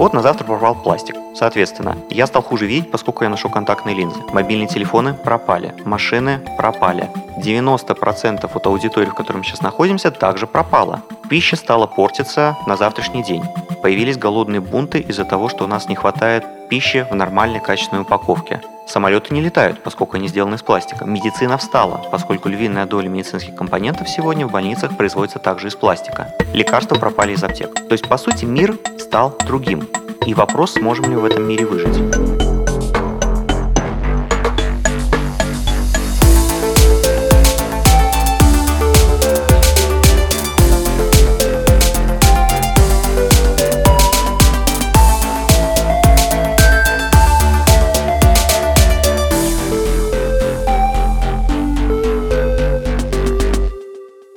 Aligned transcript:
Вот 0.00 0.14
на 0.14 0.22
завтра 0.22 0.46
пропал 0.46 0.74
пластик. 0.76 1.16
Соответственно, 1.34 1.96
я 2.08 2.26
стал 2.26 2.42
хуже 2.42 2.66
видеть, 2.66 2.90
поскольку 2.90 3.24
я 3.24 3.28
ношу 3.28 3.50
контактные 3.50 3.94
линзы. 3.94 4.20
Мобильные 4.32 4.66
телефоны 4.66 5.12
пропали, 5.12 5.74
машины 5.84 6.40
пропали. 6.56 7.10
90% 7.36 8.50
от 8.50 8.66
аудитории, 8.66 9.10
в 9.10 9.14
которой 9.14 9.38
мы 9.38 9.44
сейчас 9.44 9.60
находимся, 9.60 10.10
также 10.10 10.46
пропала. 10.46 11.02
Пища 11.30 11.54
стала 11.54 11.86
портиться 11.86 12.56
на 12.66 12.76
завтрашний 12.76 13.22
день. 13.22 13.44
Появились 13.82 14.18
голодные 14.18 14.60
бунты 14.60 14.98
из-за 14.98 15.24
того, 15.24 15.48
что 15.48 15.62
у 15.62 15.68
нас 15.68 15.88
не 15.88 15.94
хватает 15.94 16.44
пищи 16.68 17.06
в 17.08 17.14
нормальной 17.14 17.60
качественной 17.60 18.02
упаковке. 18.02 18.60
Самолеты 18.88 19.32
не 19.32 19.40
летают, 19.40 19.80
поскольку 19.80 20.16
они 20.16 20.26
сделаны 20.26 20.56
из 20.56 20.62
пластика. 20.62 21.04
Медицина 21.04 21.56
встала, 21.56 22.04
поскольку 22.10 22.48
львиная 22.48 22.84
доля 22.84 23.08
медицинских 23.08 23.54
компонентов 23.54 24.08
сегодня 24.08 24.44
в 24.44 24.50
больницах 24.50 24.96
производится 24.96 25.38
также 25.38 25.68
из 25.68 25.76
пластика. 25.76 26.34
Лекарства 26.52 26.96
пропали 26.96 27.34
из 27.34 27.44
аптек. 27.44 27.74
То 27.74 27.92
есть, 27.92 28.08
по 28.08 28.18
сути, 28.18 28.44
мир 28.44 28.76
стал 28.98 29.36
другим. 29.46 29.86
И 30.26 30.34
вопрос, 30.34 30.72
сможем 30.72 31.10
ли 31.10 31.14
в 31.14 31.24
этом 31.24 31.44
мире 31.44 31.64
выжить. 31.64 32.39